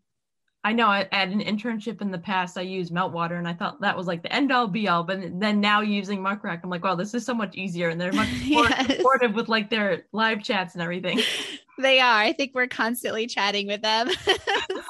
I 0.63 0.74
know 0.74 0.91
at 0.91 1.12
an 1.13 1.41
internship 1.41 2.02
in 2.02 2.10
the 2.12 2.18
past 2.18 2.58
i 2.58 2.62
used 2.62 2.91
meltwater 2.91 3.38
and 3.38 3.48
i 3.48 3.54
thought 3.54 3.82
that 3.82 3.96
was 3.96 4.08
like 4.08 4.24
the 4.24 4.34
end 4.34 4.52
all 4.52 4.68
be 4.68 4.88
all 4.88 5.04
but 5.04 5.20
then 5.39 5.62
now 5.62 5.82
using 5.82 6.22
Muck 6.22 6.44
Rack 6.44 6.62
i'm 6.63 6.70
like 6.70 6.84
wow 6.84 6.96
this 6.96 7.13
is 7.13 7.26
so 7.26 7.36
much 7.36 7.56
easier 7.56 7.89
and 7.89 8.02
they're 8.02 8.12
much 8.12 8.30
more 8.48 8.63
yes. 8.70 8.98
supportive 8.98 9.36
with 9.36 9.48
like 9.48 9.70
their 9.70 10.06
live 10.12 10.44
chats 10.44 10.74
and 10.74 10.82
everything. 10.82 11.20
They 11.78 12.00
are. 12.00 12.22
I 12.22 12.34
think 12.34 12.52
we're 12.54 12.68
constantly 12.68 13.28
chatting 13.28 13.68
with 13.68 13.82
them. 13.82 14.10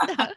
So 0.07 0.27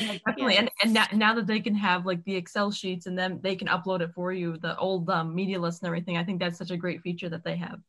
yeah, 0.00 0.18
definitely. 0.26 0.54
Yes. 0.54 0.60
And 0.60 0.70
and 0.82 0.94
now, 0.94 1.06
now 1.12 1.34
that 1.34 1.46
they 1.46 1.60
can 1.60 1.74
have 1.74 2.06
like 2.06 2.22
the 2.24 2.36
Excel 2.36 2.70
sheets 2.70 3.06
and 3.06 3.18
then 3.18 3.40
they 3.42 3.56
can 3.56 3.68
upload 3.68 4.00
it 4.00 4.12
for 4.14 4.32
you, 4.32 4.56
the 4.58 4.76
old 4.78 5.08
um, 5.10 5.34
media 5.34 5.58
list 5.58 5.82
and 5.82 5.86
everything. 5.86 6.16
I 6.16 6.24
think 6.24 6.40
that's 6.40 6.58
such 6.58 6.70
a 6.70 6.76
great 6.76 7.02
feature 7.02 7.28
that 7.28 7.44
they 7.44 7.56
have. 7.56 7.80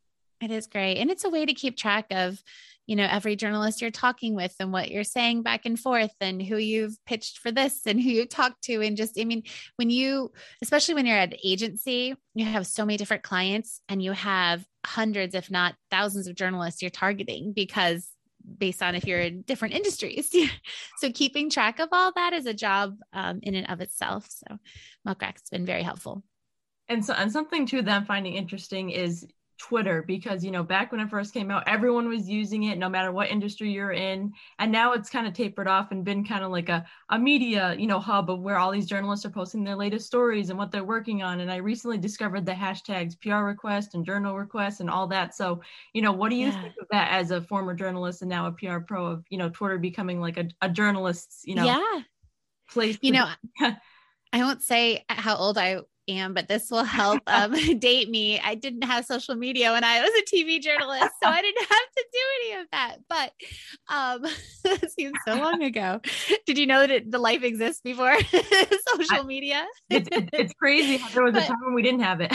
It 0.41 0.51
is 0.51 0.67
great. 0.67 0.97
And 0.97 1.09
it's 1.09 1.25
a 1.25 1.29
way 1.29 1.45
to 1.45 1.53
keep 1.53 1.75
track 1.75 2.05
of, 2.11 2.41
you 2.87 2.95
know, 2.95 3.07
every 3.09 3.35
journalist 3.35 3.81
you're 3.81 3.91
talking 3.91 4.35
with 4.35 4.55
and 4.59 4.71
what 4.71 4.89
you're 4.89 5.03
saying 5.03 5.43
back 5.43 5.65
and 5.65 5.77
forth 5.77 6.13
and 6.21 6.41
who 6.41 6.55
you've 6.55 6.95
pitched 7.05 7.39
for 7.39 7.51
this 7.51 7.81
and 7.85 8.01
who 8.01 8.09
you 8.09 8.25
talked 8.25 8.63
to. 8.63 8.81
And 8.81 8.95
just, 8.95 9.19
I 9.19 9.25
mean, 9.25 9.43
when 9.75 9.89
you, 9.89 10.31
especially 10.61 10.95
when 10.95 11.05
you're 11.05 11.17
at 11.17 11.33
an 11.33 11.39
agency, 11.43 12.15
you 12.35 12.45
have 12.45 12.65
so 12.65 12.85
many 12.85 12.95
different 12.95 13.23
clients 13.23 13.81
and 13.89 14.01
you 14.01 14.13
have 14.13 14.65
hundreds, 14.85 15.35
if 15.35 15.51
not 15.51 15.75
thousands 15.91 16.27
of 16.27 16.35
journalists 16.35 16.81
you're 16.81 16.89
targeting 16.89 17.51
because 17.51 18.07
based 18.57 18.81
on 18.81 18.95
if 18.95 19.05
you're 19.05 19.19
in 19.19 19.41
different 19.43 19.73
industries. 19.73 20.33
so 20.97 21.11
keeping 21.11 21.49
track 21.49 21.79
of 21.79 21.89
all 21.91 22.11
that 22.15 22.33
is 22.33 22.45
a 22.45 22.53
job 22.53 22.97
um, 23.13 23.39
in 23.43 23.55
and 23.55 23.69
of 23.69 23.81
itself. 23.81 24.27
So 24.29 24.57
Muck 25.05 25.21
Rack's 25.21 25.49
been 25.49 25.65
very 25.65 25.83
helpful. 25.83 26.23
And 26.87 27.05
so, 27.05 27.13
and 27.13 27.31
something 27.31 27.65
too 27.65 27.81
that 27.83 27.95
I'm 27.95 28.05
finding 28.05 28.33
interesting 28.33 28.89
is 28.89 29.25
Twitter 29.59 30.03
because 30.07 30.43
you 30.43 30.51
know 30.51 30.63
back 30.63 30.91
when 30.91 31.01
it 31.01 31.09
first 31.09 31.33
came 31.33 31.51
out, 31.51 31.67
everyone 31.67 32.07
was 32.07 32.29
using 32.29 32.63
it, 32.63 32.77
no 32.77 32.87
matter 32.89 33.11
what 33.11 33.29
industry 33.29 33.71
you're 33.71 33.91
in, 33.91 34.31
and 34.57 34.71
now 34.71 34.93
it's 34.93 35.09
kind 35.09 35.27
of 35.27 35.33
tapered 35.33 35.67
off 35.67 35.91
and 35.91 36.05
been 36.05 36.25
kind 36.25 36.43
of 36.43 36.51
like 36.51 36.69
a 36.69 36.85
a 37.09 37.19
media 37.19 37.75
you 37.77 37.85
know 37.85 37.99
hub 37.99 38.29
of 38.29 38.39
where 38.39 38.57
all 38.57 38.71
these 38.71 38.85
journalists 38.85 39.25
are 39.25 39.29
posting 39.29 39.63
their 39.63 39.75
latest 39.75 40.07
stories 40.07 40.49
and 40.49 40.57
what 40.57 40.71
they're 40.71 40.83
working 40.83 41.21
on. 41.21 41.41
And 41.41 41.51
I 41.51 41.57
recently 41.57 41.97
discovered 41.97 42.45
the 42.45 42.53
hashtags 42.53 43.19
PR 43.19 43.43
request 43.45 43.95
and 43.95 44.05
journo 44.05 44.37
request 44.37 44.79
and 44.79 44.89
all 44.89 45.07
that. 45.07 45.35
So 45.35 45.61
you 45.93 46.01
know, 46.01 46.13
what 46.13 46.29
do 46.29 46.37
you 46.37 46.47
yeah. 46.47 46.61
think 46.61 46.75
of 46.81 46.87
that 46.91 47.11
as 47.11 47.31
a 47.31 47.41
former 47.41 47.73
journalist 47.73 48.21
and 48.21 48.29
now 48.29 48.47
a 48.47 48.51
PR 48.53 48.79
pro 48.79 49.05
of 49.05 49.25
you 49.29 49.37
know 49.37 49.49
Twitter 49.49 49.77
becoming 49.77 50.21
like 50.21 50.37
a, 50.37 50.47
a 50.61 50.69
journalist's 50.69 51.41
you 51.45 51.55
know 51.55 51.65
yeah 51.65 52.01
place? 52.71 52.97
You 53.01 53.11
know. 53.11 53.29
I 54.31 54.43
won't 54.43 54.61
say 54.61 55.05
how 55.09 55.35
old 55.35 55.57
I 55.57 55.79
am, 56.09 56.33
but 56.33 56.47
this 56.47 56.69
will 56.69 56.83
help 56.83 57.21
um, 57.27 57.53
date 57.79 58.09
me. 58.09 58.39
I 58.39 58.55
didn't 58.55 58.83
have 58.83 59.05
social 59.05 59.35
media 59.35 59.71
when 59.71 59.83
I 59.83 60.01
was 60.01 60.09
a 60.09 60.35
TV 60.35 60.61
journalist, 60.61 61.11
so 61.21 61.29
I 61.29 61.41
didn't 61.41 61.59
have 61.69 61.69
to 61.69 62.05
do 62.11 62.19
any 62.41 62.61
of 62.61 62.67
that. 62.71 62.97
But 63.07 63.31
um, 63.87 64.21
that 64.63 64.91
seems 64.91 65.13
so 65.27 65.35
long 65.35 65.63
ago. 65.63 66.01
Did 66.45 66.57
you 66.57 66.67
know 66.67 66.85
that 66.85 67.09
the 67.09 67.19
life 67.19 67.43
exists 67.43 67.81
before 67.81 68.15
social 68.97 69.23
media? 69.23 69.65
it's, 69.89 70.09
it's, 70.11 70.53
crazy. 70.53 71.03
There 71.13 71.23
was 71.23 71.33
but, 71.33 71.43
a 71.43 71.47
time 71.47 71.57
when 71.63 71.73
we 71.73 71.81
didn't 71.81 72.01
have 72.01 72.21
it. 72.21 72.31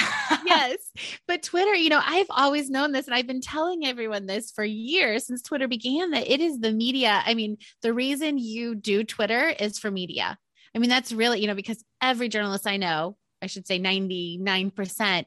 yes, 0.46 0.78
but 1.26 1.42
Twitter, 1.42 1.74
you 1.74 1.88
know, 1.88 2.00
I've 2.04 2.26
always 2.30 2.70
known 2.70 2.92
this, 2.92 3.06
and 3.06 3.14
I've 3.14 3.26
been 3.26 3.40
telling 3.40 3.86
everyone 3.86 4.26
this 4.26 4.50
for 4.50 4.64
years 4.64 5.26
since 5.26 5.42
Twitter 5.42 5.68
began. 5.68 6.10
That 6.10 6.30
it 6.30 6.40
is 6.40 6.60
the 6.60 6.72
media. 6.72 7.22
I 7.24 7.34
mean, 7.34 7.58
the 7.82 7.92
reason 7.92 8.38
you 8.38 8.74
do 8.74 9.04
Twitter 9.04 9.48
is 9.48 9.78
for 9.78 9.90
media. 9.90 10.38
I 10.74 10.78
mean, 10.78 10.90
that's 10.90 11.12
really, 11.12 11.40
you 11.40 11.46
know, 11.46 11.54
because 11.54 11.82
every 12.00 12.28
journalist 12.28 12.66
I 12.66 12.76
know 12.76 13.16
I 13.44 13.46
should 13.46 13.66
say 13.66 13.78
99%, 13.78 15.24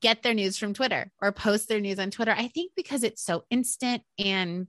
get 0.00 0.22
their 0.22 0.34
news 0.34 0.56
from 0.56 0.74
Twitter 0.74 1.10
or 1.20 1.32
post 1.32 1.68
their 1.68 1.80
news 1.80 1.98
on 1.98 2.10
Twitter. 2.10 2.34
I 2.36 2.48
think 2.48 2.72
because 2.74 3.02
it's 3.02 3.22
so 3.22 3.44
instant 3.50 4.02
and 4.18 4.66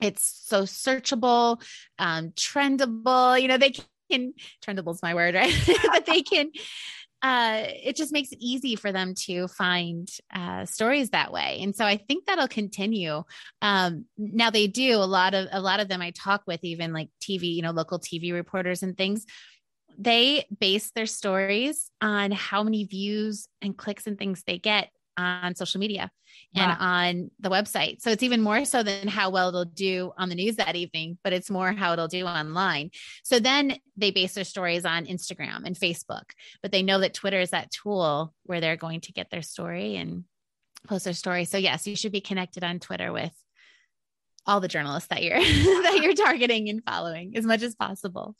it's 0.00 0.42
so 0.46 0.62
searchable, 0.62 1.62
um, 1.98 2.30
trendable, 2.30 3.40
you 3.40 3.48
know, 3.48 3.58
they 3.58 3.74
can, 4.10 4.34
trendable 4.64 4.94
is 4.94 5.02
my 5.02 5.14
word, 5.14 5.34
right? 5.34 5.54
but 5.92 6.06
they 6.06 6.22
can, 6.22 6.50
uh, 7.22 7.62
it 7.84 7.94
just 7.94 8.12
makes 8.12 8.32
it 8.32 8.38
easy 8.40 8.74
for 8.74 8.90
them 8.90 9.14
to 9.14 9.46
find 9.46 10.08
uh, 10.34 10.64
stories 10.64 11.10
that 11.10 11.32
way. 11.32 11.60
And 11.62 11.74
so 11.74 11.84
I 11.84 11.96
think 11.96 12.26
that'll 12.26 12.48
continue. 12.48 13.22
Um, 13.60 14.06
now 14.18 14.50
they 14.50 14.66
do 14.66 14.96
a 14.96 15.06
lot 15.06 15.34
of, 15.34 15.46
a 15.52 15.60
lot 15.60 15.78
of 15.78 15.88
them 15.88 16.02
I 16.02 16.10
talk 16.10 16.42
with, 16.46 16.64
even 16.64 16.92
like 16.92 17.10
TV, 17.20 17.54
you 17.54 17.62
know, 17.62 17.70
local 17.70 18.00
TV 18.00 18.32
reporters 18.32 18.82
and 18.82 18.96
things 18.96 19.24
they 20.02 20.46
base 20.58 20.90
their 20.90 21.06
stories 21.06 21.90
on 22.00 22.32
how 22.32 22.62
many 22.62 22.84
views 22.84 23.48
and 23.60 23.76
clicks 23.76 24.06
and 24.06 24.18
things 24.18 24.42
they 24.46 24.58
get 24.58 24.90
on 25.16 25.54
social 25.54 25.78
media 25.78 26.10
and 26.54 26.70
wow. 26.70 26.76
on 26.80 27.30
the 27.38 27.50
website. 27.50 28.00
So 28.00 28.10
it's 28.10 28.22
even 28.22 28.40
more 28.40 28.64
so 28.64 28.82
than 28.82 29.08
how 29.08 29.30
well 29.30 29.48
it'll 29.48 29.64
do 29.66 30.12
on 30.16 30.28
the 30.28 30.34
news 30.34 30.56
that 30.56 30.74
evening, 30.74 31.18
but 31.22 31.32
it's 31.32 31.50
more 31.50 31.72
how 31.72 31.92
it'll 31.92 32.08
do 32.08 32.24
online. 32.24 32.90
So 33.22 33.38
then 33.38 33.76
they 33.96 34.10
base 34.10 34.34
their 34.34 34.44
stories 34.44 34.84
on 34.84 35.06
Instagram 35.06 35.64
and 35.64 35.76
Facebook, 35.76 36.30
but 36.62 36.72
they 36.72 36.82
know 36.82 37.00
that 37.00 37.14
Twitter 37.14 37.40
is 37.40 37.50
that 37.50 37.70
tool 37.70 38.34
where 38.44 38.60
they're 38.60 38.76
going 38.76 39.02
to 39.02 39.12
get 39.12 39.30
their 39.30 39.42
story 39.42 39.96
and 39.96 40.24
post 40.88 41.04
their 41.04 41.14
story. 41.14 41.44
So 41.44 41.58
yes, 41.58 41.86
you 41.86 41.94
should 41.94 42.12
be 42.12 42.20
connected 42.20 42.64
on 42.64 42.80
Twitter 42.80 43.12
with 43.12 43.32
all 44.46 44.60
the 44.60 44.68
journalists 44.68 45.08
that 45.08 45.22
you're 45.22 45.38
that 45.38 46.00
you're 46.02 46.14
targeting 46.26 46.68
and 46.68 46.82
following 46.84 47.36
as 47.36 47.44
much 47.44 47.62
as 47.62 47.74
possible. 47.74 48.34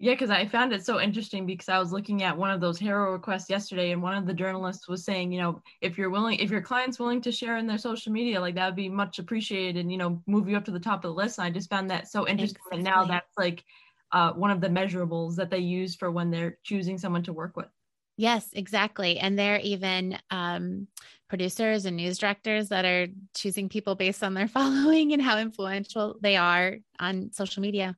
Yeah, 0.00 0.12
because 0.12 0.30
I 0.30 0.46
found 0.46 0.72
it 0.72 0.86
so 0.86 1.00
interesting 1.00 1.44
because 1.44 1.68
I 1.68 1.80
was 1.80 1.90
looking 1.90 2.22
at 2.22 2.36
one 2.36 2.52
of 2.52 2.60
those 2.60 2.78
HARO 2.78 3.10
requests 3.10 3.50
yesterday, 3.50 3.90
and 3.90 4.00
one 4.00 4.16
of 4.16 4.26
the 4.26 4.34
journalists 4.34 4.86
was 4.86 5.04
saying, 5.04 5.32
you 5.32 5.40
know, 5.40 5.60
if 5.80 5.98
you're 5.98 6.10
willing, 6.10 6.38
if 6.38 6.52
your 6.52 6.60
client's 6.60 7.00
willing 7.00 7.20
to 7.22 7.32
share 7.32 7.56
in 7.56 7.66
their 7.66 7.78
social 7.78 8.12
media, 8.12 8.40
like 8.40 8.54
that 8.54 8.66
would 8.66 8.76
be 8.76 8.88
much 8.88 9.18
appreciated, 9.18 9.80
and 9.80 9.90
you 9.90 9.98
know, 9.98 10.22
move 10.28 10.48
you 10.48 10.56
up 10.56 10.64
to 10.66 10.70
the 10.70 10.78
top 10.78 11.04
of 11.04 11.10
the 11.10 11.14
list. 11.14 11.38
And 11.38 11.46
I 11.46 11.50
just 11.50 11.68
found 11.68 11.90
that 11.90 12.06
so 12.06 12.28
interesting. 12.28 12.60
Exactly. 12.60 12.78
And 12.78 12.84
now 12.84 13.04
that's 13.06 13.36
like 13.36 13.64
uh, 14.12 14.32
one 14.34 14.52
of 14.52 14.60
the 14.60 14.68
measurables 14.68 15.34
that 15.34 15.50
they 15.50 15.58
use 15.58 15.96
for 15.96 16.12
when 16.12 16.30
they're 16.30 16.58
choosing 16.62 16.96
someone 16.96 17.24
to 17.24 17.32
work 17.32 17.56
with. 17.56 17.68
Yes, 18.16 18.48
exactly. 18.52 19.18
And 19.18 19.36
they're 19.36 19.60
even 19.60 20.16
um, 20.30 20.86
producers 21.28 21.86
and 21.86 21.96
news 21.96 22.18
directors 22.18 22.68
that 22.68 22.84
are 22.84 23.08
choosing 23.34 23.68
people 23.68 23.96
based 23.96 24.22
on 24.22 24.34
their 24.34 24.48
following 24.58 25.12
and 25.12 25.20
how 25.20 25.38
influential 25.38 26.18
they 26.20 26.36
are 26.36 26.76
on 27.00 27.32
social 27.32 27.62
media 27.62 27.96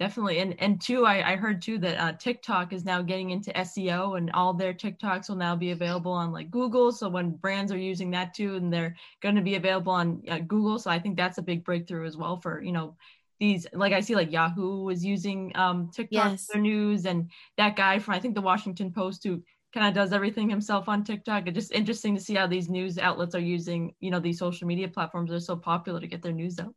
definitely 0.00 0.38
and 0.38 0.60
and 0.60 0.80
two 0.80 1.06
i, 1.06 1.32
I 1.32 1.36
heard 1.36 1.62
too 1.62 1.78
that 1.78 2.00
uh, 2.00 2.12
tiktok 2.12 2.72
is 2.72 2.84
now 2.84 3.00
getting 3.00 3.30
into 3.30 3.52
seo 3.52 4.18
and 4.18 4.30
all 4.32 4.52
their 4.52 4.74
tiktoks 4.74 5.28
will 5.28 5.36
now 5.36 5.54
be 5.54 5.70
available 5.70 6.12
on 6.12 6.32
like 6.32 6.50
google 6.50 6.90
so 6.90 7.08
when 7.08 7.30
brands 7.30 7.70
are 7.70 7.78
using 7.78 8.10
that 8.10 8.34
too 8.34 8.56
and 8.56 8.72
they're 8.72 8.96
going 9.22 9.36
to 9.36 9.42
be 9.42 9.54
available 9.54 9.92
on 9.92 10.22
uh, 10.28 10.38
google 10.38 10.78
so 10.78 10.90
i 10.90 10.98
think 10.98 11.16
that's 11.16 11.38
a 11.38 11.42
big 11.42 11.64
breakthrough 11.64 12.06
as 12.06 12.16
well 12.16 12.36
for 12.36 12.62
you 12.62 12.72
know 12.72 12.96
these 13.38 13.66
like 13.72 13.92
i 13.92 14.00
see 14.00 14.16
like 14.16 14.32
yahoo 14.32 14.82
was 14.82 15.04
using 15.04 15.52
um 15.54 15.90
tiktok 15.94 16.32
yes. 16.32 16.46
for 16.46 16.58
news 16.58 17.06
and 17.06 17.30
that 17.56 17.76
guy 17.76 17.98
from 17.98 18.14
i 18.14 18.18
think 18.18 18.34
the 18.34 18.40
washington 18.40 18.92
post 18.92 19.22
who 19.22 19.42
kind 19.72 19.86
of 19.86 19.94
does 19.94 20.12
everything 20.12 20.48
himself 20.48 20.88
on 20.88 21.04
tiktok 21.04 21.46
it's 21.46 21.54
just 21.54 21.72
interesting 21.72 22.14
to 22.16 22.20
see 22.20 22.34
how 22.34 22.46
these 22.46 22.68
news 22.68 22.98
outlets 22.98 23.34
are 23.34 23.40
using 23.40 23.92
you 24.00 24.10
know 24.10 24.20
these 24.20 24.38
social 24.38 24.66
media 24.66 24.88
platforms 24.88 25.32
are 25.32 25.40
so 25.40 25.56
popular 25.56 26.00
to 26.00 26.06
get 26.06 26.22
their 26.22 26.32
news 26.32 26.58
out 26.58 26.74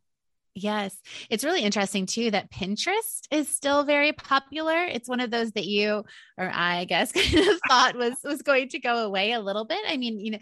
Yes. 0.58 0.96
It's 1.30 1.44
really 1.44 1.62
interesting 1.62 2.06
too 2.06 2.30
that 2.32 2.50
Pinterest 2.50 3.22
is 3.30 3.48
still 3.48 3.84
very 3.84 4.12
popular. 4.12 4.84
It's 4.84 5.08
one 5.08 5.20
of 5.20 5.30
those 5.30 5.52
that 5.52 5.66
you 5.66 6.04
or 6.36 6.50
I 6.52 6.84
guess 6.84 7.12
kind 7.12 7.48
of 7.48 7.60
thought 7.68 7.96
was 7.96 8.14
was 8.24 8.42
going 8.42 8.70
to 8.70 8.80
go 8.80 9.04
away 9.04 9.32
a 9.32 9.40
little 9.40 9.64
bit. 9.64 9.80
I 9.86 9.96
mean, 9.96 10.18
you 10.18 10.32
know, 10.32 10.38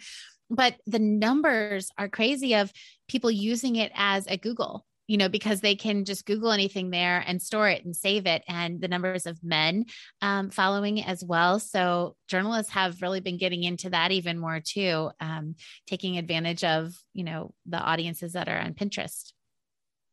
but 0.48 0.76
the 0.86 0.98
numbers 0.98 1.90
are 1.98 2.08
crazy 2.08 2.54
of 2.54 2.72
people 3.08 3.30
using 3.30 3.76
it 3.76 3.92
as 3.94 4.26
a 4.26 4.36
Google, 4.36 4.86
you 5.06 5.18
know, 5.18 5.28
because 5.28 5.60
they 5.60 5.74
can 5.74 6.04
just 6.04 6.24
Google 6.24 6.52
anything 6.52 6.90
there 6.90 7.22
and 7.26 7.42
store 7.42 7.68
it 7.68 7.84
and 7.84 7.94
save 7.94 8.26
it. 8.26 8.42
And 8.48 8.80
the 8.80 8.88
numbers 8.88 9.26
of 9.26 9.42
men 9.42 9.86
um, 10.22 10.50
following 10.50 11.04
as 11.04 11.24
well. 11.24 11.58
So 11.58 12.16
journalists 12.28 12.72
have 12.72 13.02
really 13.02 13.20
been 13.20 13.38
getting 13.38 13.64
into 13.64 13.90
that 13.90 14.12
even 14.12 14.38
more 14.38 14.60
too, 14.60 15.10
um, 15.20 15.56
taking 15.86 16.16
advantage 16.16 16.64
of, 16.64 16.94
you 17.12 17.24
know, 17.24 17.52
the 17.66 17.78
audiences 17.78 18.32
that 18.32 18.48
are 18.48 18.58
on 18.58 18.74
Pinterest 18.74 19.32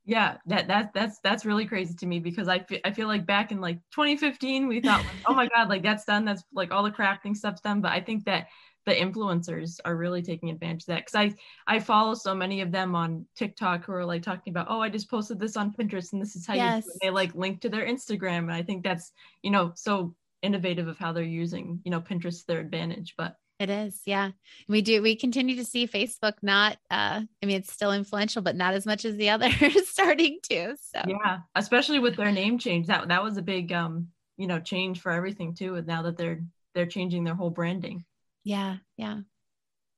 yeah 0.05 0.37
that 0.45 0.67
that 0.67 0.93
that's 0.93 1.19
that's 1.23 1.45
really 1.45 1.65
crazy 1.65 1.93
to 1.93 2.05
me 2.05 2.19
because 2.19 2.47
i 2.47 2.59
feel, 2.59 2.79
I 2.83 2.91
feel 2.91 3.07
like 3.07 3.25
back 3.25 3.51
in 3.51 3.61
like 3.61 3.77
2015 3.91 4.67
we 4.67 4.81
thought 4.81 4.99
like, 4.99 5.07
oh 5.27 5.33
my 5.33 5.47
god 5.47 5.69
like 5.69 5.83
that's 5.83 6.03
done 6.03 6.25
that's 6.25 6.43
like 6.53 6.71
all 6.71 6.83
the 6.83 6.91
crafting 6.91 7.35
stuff's 7.35 7.61
done 7.61 7.81
but 7.81 7.91
i 7.91 8.01
think 8.01 8.25
that 8.25 8.47
the 8.85 8.91
influencers 8.91 9.79
are 9.85 9.95
really 9.95 10.21
taking 10.21 10.49
advantage 10.49 10.83
of 10.83 10.87
that 10.87 11.05
because 11.05 11.15
i 11.15 11.33
i 11.73 11.79
follow 11.79 12.13
so 12.13 12.35
many 12.35 12.59
of 12.59 12.71
them 12.71 12.95
on 12.95 13.25
tiktok 13.35 13.85
who 13.85 13.93
are 13.93 14.05
like 14.05 14.21
talking 14.21 14.51
about 14.51 14.67
oh 14.69 14.81
i 14.81 14.89
just 14.89 15.09
posted 15.09 15.39
this 15.39 15.55
on 15.55 15.71
pinterest 15.71 16.11
and 16.11 16.21
this 16.21 16.35
is 16.35 16.45
how 16.45 16.53
yes. 16.53 16.83
you 16.85 16.91
do 16.91 16.95
it. 16.95 16.99
they 17.01 17.09
like 17.09 17.33
link 17.35 17.61
to 17.61 17.69
their 17.69 17.87
instagram 17.87 18.39
and 18.39 18.53
i 18.53 18.61
think 18.61 18.83
that's 18.83 19.13
you 19.41 19.51
know 19.51 19.71
so 19.75 20.13
innovative 20.41 20.89
of 20.89 20.97
how 20.97 21.13
they're 21.13 21.23
using 21.23 21.79
you 21.85 21.91
know 21.91 22.01
pinterest 22.01 22.41
to 22.41 22.47
their 22.47 22.59
advantage 22.59 23.13
but 23.17 23.37
it 23.59 23.69
is. 23.69 24.01
Yeah. 24.05 24.31
We 24.67 24.81
do. 24.81 25.01
We 25.01 25.15
continue 25.15 25.55
to 25.57 25.65
see 25.65 25.87
Facebook 25.87 26.33
not, 26.41 26.77
uh, 26.89 27.21
I 27.21 27.45
mean, 27.45 27.57
it's 27.57 27.71
still 27.71 27.93
influential, 27.93 28.41
but 28.41 28.55
not 28.55 28.73
as 28.73 28.85
much 28.85 29.05
as 29.05 29.15
the 29.15 29.29
others 29.29 29.53
starting 29.87 30.39
to. 30.49 30.75
So, 30.77 31.01
yeah, 31.07 31.39
especially 31.55 31.99
with 31.99 32.15
their 32.15 32.31
name 32.31 32.57
change. 32.57 32.87
That, 32.87 33.07
that 33.09 33.23
was 33.23 33.37
a 33.37 33.41
big, 33.41 33.71
um, 33.71 34.09
you 34.37 34.47
know, 34.47 34.59
change 34.59 35.01
for 35.01 35.11
everything 35.11 35.53
too. 35.53 35.75
And 35.75 35.87
now 35.87 36.01
that 36.03 36.17
they're, 36.17 36.41
they're 36.73 36.85
changing 36.87 37.23
their 37.23 37.35
whole 37.35 37.51
branding. 37.51 38.03
Yeah. 38.43 38.77
Yeah. 38.97 39.19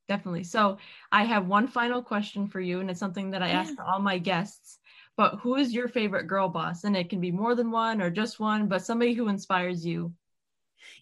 Definitely. 0.08 0.44
So 0.44 0.78
I 1.12 1.24
have 1.24 1.48
one 1.48 1.68
final 1.68 2.04
question 2.04 2.48
for 2.48 2.60
you, 2.60 2.80
and 2.80 2.92
it's 2.92 3.00
something 3.00 3.32
that 3.32 3.42
I 3.42 3.48
yeah. 3.48 3.62
ask 3.62 3.74
all 3.80 4.00
my 4.00 4.20
guests. 4.20 4.78
But 5.18 5.40
who 5.42 5.56
is 5.56 5.74
your 5.74 5.88
favorite 5.88 6.28
girl 6.28 6.50
boss? 6.50 6.84
And 6.84 6.96
it 6.96 7.10
can 7.10 7.22
be 7.22 7.32
more 7.32 7.56
than 7.56 7.72
one 7.72 8.02
or 8.02 8.12
just 8.12 8.40
one, 8.40 8.68
but 8.68 8.86
somebody 8.86 9.14
who 9.14 9.30
inspires 9.30 9.86
you 9.86 10.14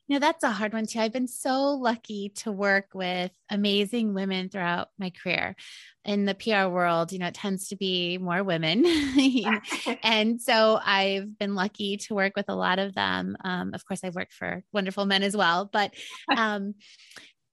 you 0.07 0.15
know, 0.15 0.19
that's 0.19 0.43
a 0.43 0.51
hard 0.51 0.73
one 0.73 0.85
too. 0.85 0.99
I've 0.99 1.13
been 1.13 1.27
so 1.27 1.73
lucky 1.73 2.29
to 2.37 2.51
work 2.51 2.89
with 2.93 3.31
amazing 3.49 4.13
women 4.13 4.49
throughout 4.49 4.89
my 4.97 5.11
career. 5.11 5.55
In 6.05 6.25
the 6.25 6.35
PR 6.35 6.67
world, 6.67 7.13
you 7.13 7.19
know, 7.19 7.27
it 7.27 7.33
tends 7.33 7.69
to 7.69 7.77
be 7.77 8.17
more 8.17 8.43
women. 8.43 8.85
and 10.03 10.41
so 10.41 10.79
I've 10.83 11.37
been 11.37 11.55
lucky 11.55 11.97
to 11.97 12.15
work 12.15 12.33
with 12.35 12.49
a 12.49 12.55
lot 12.55 12.79
of 12.79 12.93
them. 12.93 13.37
Um, 13.43 13.73
of 13.73 13.85
course, 13.85 14.01
I've 14.03 14.15
worked 14.15 14.33
for 14.33 14.63
wonderful 14.73 15.05
men 15.05 15.23
as 15.23 15.35
well, 15.35 15.69
but 15.71 15.93
um, 16.35 16.75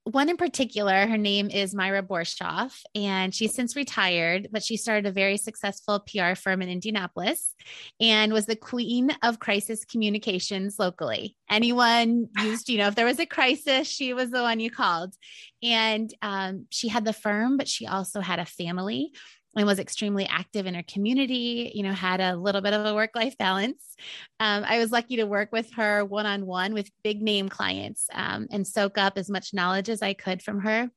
one 0.05 0.29
in 0.29 0.37
particular, 0.37 1.07
her 1.07 1.19
name 1.19 1.51
is 1.51 1.75
Myra 1.75 2.03
Borshoff, 2.03 2.81
and 2.95 3.35
she's 3.35 3.55
since 3.55 3.77
retired, 3.77 4.49
but 4.51 4.63
she 4.63 4.77
started 4.77 5.07
a 5.07 5.13
very 5.13 5.37
successful 5.37 6.01
PR 6.01 6.35
firm 6.35 6.63
in 6.63 6.69
Indianapolis 6.69 7.55
and 8.01 8.33
was 8.33 8.47
the 8.47 8.57
queen 8.57 9.11
of 9.23 9.39
crisis 9.39 9.85
communications 9.85 10.79
locally. 10.79 11.37
Anyone 11.51 12.29
used, 12.39 12.69
you 12.69 12.79
know, 12.79 12.89
if 12.89 12.95
there 12.95 13.07
was 13.07 13.21
a 13.21 13.27
crisis, 13.27 13.87
she 13.89 14.15
was 14.15 14.31
the 14.31 14.43
one 14.43 14.61
you 14.61 14.71
called. 14.71 15.15
And 15.63 16.13
um, 16.23 16.67
she 16.71 16.89
had 16.89 17.05
the 17.05 17.13
firm, 17.13 17.59
but 17.59 17.69
she 17.69 17.87
also 17.87 18.21
had 18.21 18.39
a 18.39 18.47
family 18.47 19.13
and 19.57 19.67
was 19.67 19.79
extremely 19.79 20.27
active 20.27 20.67
in 20.67 20.75
her 20.75 20.85
community, 20.85 21.73
you 21.75 21.83
know, 21.83 21.93
had 21.93 22.21
a 22.21 22.37
little 22.37 22.61
bit 22.61 22.73
of 22.73 22.87
a 22.87 22.95
work 22.95 23.11
life 23.15 23.37
balance. 23.37 23.97
Um, 24.39 24.65
I 24.67 24.79
was 24.79 24.93
lucky 24.93 25.17
to 25.17 25.25
work 25.25 25.51
with 25.53 25.73
her 25.75 26.05
one 26.05 26.27
on 26.27 26.47
one 26.47 26.73
with 26.73 26.91
big 27.03 27.21
name 27.21 27.49
clients 27.49 28.07
um, 28.13 28.47
and 28.51 28.67
soak 28.67 28.97
up 28.97 29.15
as 29.17 29.29
much 29.29 29.53
knowledge 29.53 29.89
as 29.89 30.03
I 30.03 30.15
could 30.15 30.43
from 30.43 30.61
her. 30.61 30.91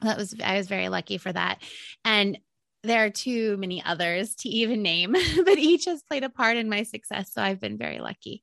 That 0.00 0.16
was, 0.16 0.34
I 0.42 0.56
was 0.56 0.66
very 0.66 0.88
lucky 0.88 1.18
for 1.18 1.32
that. 1.32 1.62
And 2.04 2.38
there 2.82 3.04
are 3.04 3.10
too 3.10 3.56
many 3.56 3.82
others 3.82 4.34
to 4.36 4.48
even 4.48 4.82
name, 4.82 5.12
but 5.44 5.58
each 5.58 5.86
has 5.86 6.02
played 6.02 6.24
a 6.24 6.28
part 6.28 6.56
in 6.56 6.68
my 6.68 6.82
success. 6.82 7.32
So 7.32 7.42
I've 7.42 7.60
been 7.60 7.78
very 7.78 8.00
lucky. 8.00 8.42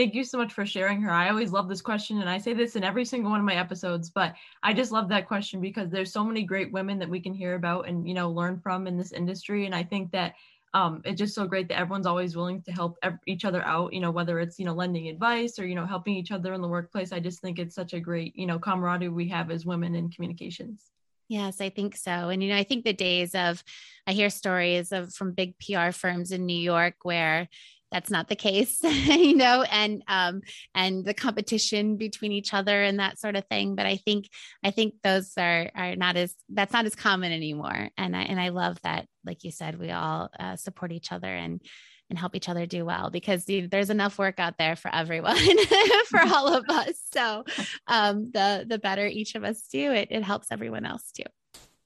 Thank 0.00 0.14
you 0.14 0.24
so 0.24 0.38
much 0.38 0.54
for 0.54 0.64
sharing 0.64 1.02
her. 1.02 1.10
I 1.10 1.28
always 1.28 1.52
love 1.52 1.68
this 1.68 1.82
question, 1.82 2.22
and 2.22 2.30
I 2.30 2.38
say 2.38 2.54
this 2.54 2.74
in 2.74 2.82
every 2.82 3.04
single 3.04 3.30
one 3.30 3.40
of 3.40 3.44
my 3.44 3.56
episodes, 3.56 4.08
but 4.08 4.34
I 4.62 4.72
just 4.72 4.92
love 4.92 5.10
that 5.10 5.28
question 5.28 5.60
because 5.60 5.90
there's 5.90 6.10
so 6.10 6.24
many 6.24 6.42
great 6.42 6.72
women 6.72 6.98
that 7.00 7.10
we 7.10 7.20
can 7.20 7.34
hear 7.34 7.54
about 7.54 7.86
and 7.86 8.08
you 8.08 8.14
know 8.14 8.30
learn 8.30 8.58
from 8.60 8.86
in 8.86 8.96
this 8.96 9.12
industry. 9.12 9.66
And 9.66 9.74
I 9.74 9.82
think 9.82 10.10
that 10.12 10.36
um, 10.72 11.02
it's 11.04 11.18
just 11.18 11.34
so 11.34 11.46
great 11.46 11.68
that 11.68 11.78
everyone's 11.78 12.06
always 12.06 12.34
willing 12.34 12.62
to 12.62 12.72
help 12.72 12.96
each 13.26 13.44
other 13.44 13.62
out. 13.62 13.92
You 13.92 14.00
know, 14.00 14.10
whether 14.10 14.40
it's 14.40 14.58
you 14.58 14.64
know 14.64 14.72
lending 14.72 15.08
advice 15.08 15.58
or 15.58 15.66
you 15.66 15.74
know 15.74 15.84
helping 15.84 16.16
each 16.16 16.32
other 16.32 16.54
in 16.54 16.62
the 16.62 16.68
workplace. 16.68 17.12
I 17.12 17.20
just 17.20 17.42
think 17.42 17.58
it's 17.58 17.74
such 17.74 17.92
a 17.92 18.00
great 18.00 18.34
you 18.34 18.46
know 18.46 18.58
camaraderie 18.58 19.10
we 19.10 19.28
have 19.28 19.50
as 19.50 19.66
women 19.66 19.94
in 19.94 20.08
communications. 20.08 20.82
Yes, 21.28 21.60
I 21.60 21.68
think 21.68 21.94
so. 21.94 22.30
And 22.30 22.42
you 22.42 22.48
know, 22.48 22.56
I 22.56 22.64
think 22.64 22.86
the 22.86 22.94
days 22.94 23.34
of 23.34 23.62
I 24.06 24.12
hear 24.12 24.30
stories 24.30 24.92
of 24.92 25.12
from 25.12 25.32
big 25.32 25.56
PR 25.58 25.90
firms 25.90 26.32
in 26.32 26.46
New 26.46 26.58
York 26.58 26.94
where 27.02 27.50
that's 27.90 28.10
not 28.10 28.28
the 28.28 28.36
case 28.36 28.78
you 28.82 29.36
know 29.36 29.62
and 29.62 30.02
um 30.08 30.40
and 30.74 31.04
the 31.04 31.14
competition 31.14 31.96
between 31.96 32.32
each 32.32 32.54
other 32.54 32.82
and 32.82 33.00
that 33.00 33.18
sort 33.18 33.36
of 33.36 33.46
thing. 33.46 33.74
But 33.74 33.86
i 33.86 33.96
think 33.96 34.28
i 34.64 34.70
think 34.70 34.94
those 35.02 35.32
are 35.38 35.70
are 35.74 35.96
not 35.96 36.16
as 36.16 36.34
that's 36.48 36.72
not 36.72 36.86
as 36.86 36.94
common 36.94 37.32
anymore. 37.32 37.90
And 37.96 38.16
i 38.16 38.22
and 38.22 38.40
i 38.40 38.48
love 38.50 38.80
that 38.82 39.06
like 39.24 39.44
you 39.44 39.50
said 39.50 39.78
we 39.78 39.90
all 39.90 40.30
uh, 40.38 40.56
support 40.56 40.92
each 40.92 41.12
other 41.12 41.28
and 41.28 41.60
and 42.08 42.18
help 42.18 42.34
each 42.34 42.48
other 42.48 42.66
do 42.66 42.84
well 42.84 43.08
because 43.08 43.44
there's 43.46 43.88
enough 43.88 44.18
work 44.18 44.40
out 44.40 44.58
there 44.58 44.74
for 44.74 44.92
everyone 44.92 45.36
for 46.08 46.20
all 46.20 46.52
of 46.52 46.64
us. 46.68 47.00
So 47.14 47.44
um, 47.86 48.32
the 48.32 48.66
the 48.68 48.78
better 48.78 49.06
each 49.06 49.36
of 49.36 49.44
us 49.44 49.62
do 49.72 49.92
it 49.92 50.08
it 50.10 50.24
helps 50.24 50.48
everyone 50.50 50.84
else 50.84 51.12
too 51.12 51.22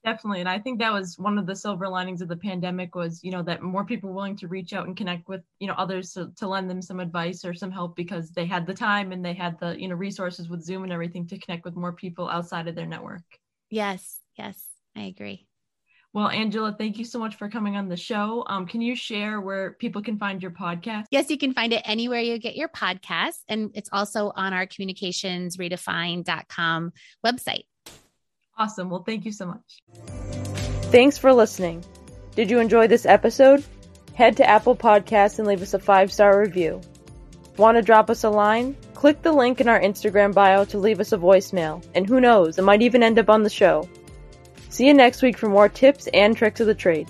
definitely 0.05 0.39
and 0.39 0.47
i 0.47 0.59
think 0.59 0.79
that 0.79 0.93
was 0.93 1.17
one 1.17 1.37
of 1.37 1.47
the 1.47 1.55
silver 1.55 1.87
linings 1.87 2.21
of 2.21 2.27
the 2.27 2.37
pandemic 2.37 2.93
was 2.93 3.23
you 3.23 3.31
know 3.31 3.41
that 3.41 3.63
more 3.63 3.83
people 3.83 4.13
willing 4.13 4.35
to 4.35 4.47
reach 4.47 4.71
out 4.71 4.85
and 4.85 4.95
connect 4.95 5.27
with 5.27 5.41
you 5.59 5.67
know 5.67 5.73
others 5.77 6.13
to, 6.13 6.31
to 6.37 6.47
lend 6.47 6.69
them 6.69 6.81
some 6.81 6.99
advice 6.99 7.43
or 7.43 7.53
some 7.53 7.71
help 7.71 7.95
because 7.95 8.29
they 8.31 8.45
had 8.45 8.67
the 8.67 8.73
time 8.73 9.11
and 9.11 9.25
they 9.25 9.33
had 9.33 9.59
the 9.59 9.79
you 9.81 9.87
know 9.87 9.95
resources 9.95 10.47
with 10.47 10.63
zoom 10.63 10.83
and 10.83 10.93
everything 10.93 11.25
to 11.25 11.39
connect 11.39 11.65
with 11.65 11.75
more 11.75 11.91
people 11.91 12.29
outside 12.29 12.67
of 12.67 12.75
their 12.75 12.85
network 12.85 13.23
yes 13.69 14.19
yes 14.37 14.63
i 14.95 15.01
agree 15.01 15.47
well, 16.13 16.29
Angela, 16.29 16.71
thank 16.71 16.97
you 16.97 17.03
so 17.03 17.19
much 17.19 17.35
for 17.35 17.49
coming 17.49 17.75
on 17.75 17.89
the 17.89 17.97
show. 17.97 18.45
Um, 18.47 18.65
can 18.65 18.79
you 18.79 18.95
share 18.95 19.41
where 19.41 19.73
people 19.73 20.01
can 20.01 20.17
find 20.17 20.41
your 20.41 20.51
podcast? 20.51 21.07
Yes, 21.11 21.29
you 21.29 21.37
can 21.37 21.53
find 21.53 21.73
it 21.73 21.81
anywhere 21.83 22.21
you 22.21 22.39
get 22.39 22.55
your 22.55 22.69
podcast. 22.69 23.39
And 23.49 23.69
it's 23.73 23.89
also 23.91 24.31
on 24.33 24.53
our 24.53 24.65
communicationsredefined.com 24.65 26.93
website. 27.25 27.65
Awesome. 28.57 28.89
Well, 28.89 29.03
thank 29.03 29.25
you 29.25 29.31
so 29.31 29.45
much. 29.45 29.83
Thanks 30.91 31.17
for 31.17 31.33
listening. 31.33 31.83
Did 32.35 32.49
you 32.49 32.59
enjoy 32.59 32.87
this 32.87 33.05
episode? 33.05 33.63
Head 34.13 34.37
to 34.37 34.49
Apple 34.49 34.75
Podcasts 34.75 35.39
and 35.39 35.47
leave 35.47 35.61
us 35.61 35.73
a 35.73 35.79
five 35.79 36.11
star 36.11 36.39
review. 36.39 36.81
Want 37.57 37.77
to 37.77 37.81
drop 37.81 38.09
us 38.09 38.23
a 38.23 38.29
line? 38.29 38.75
Click 38.93 39.21
the 39.21 39.31
link 39.31 39.61
in 39.61 39.67
our 39.67 39.79
Instagram 39.79 40.33
bio 40.33 40.65
to 40.65 40.77
leave 40.77 40.99
us 40.99 41.11
a 41.11 41.17
voicemail. 41.17 41.85
And 41.95 42.07
who 42.07 42.19
knows, 42.19 42.57
it 42.57 42.63
might 42.63 42.81
even 42.81 43.03
end 43.03 43.19
up 43.19 43.29
on 43.29 43.43
the 43.43 43.49
show. 43.49 43.89
See 44.69 44.87
you 44.87 44.93
next 44.93 45.21
week 45.21 45.37
for 45.37 45.47
more 45.47 45.69
tips 45.69 46.07
and 46.13 46.35
tricks 46.35 46.59
of 46.59 46.67
the 46.67 46.75
trade. 46.75 47.09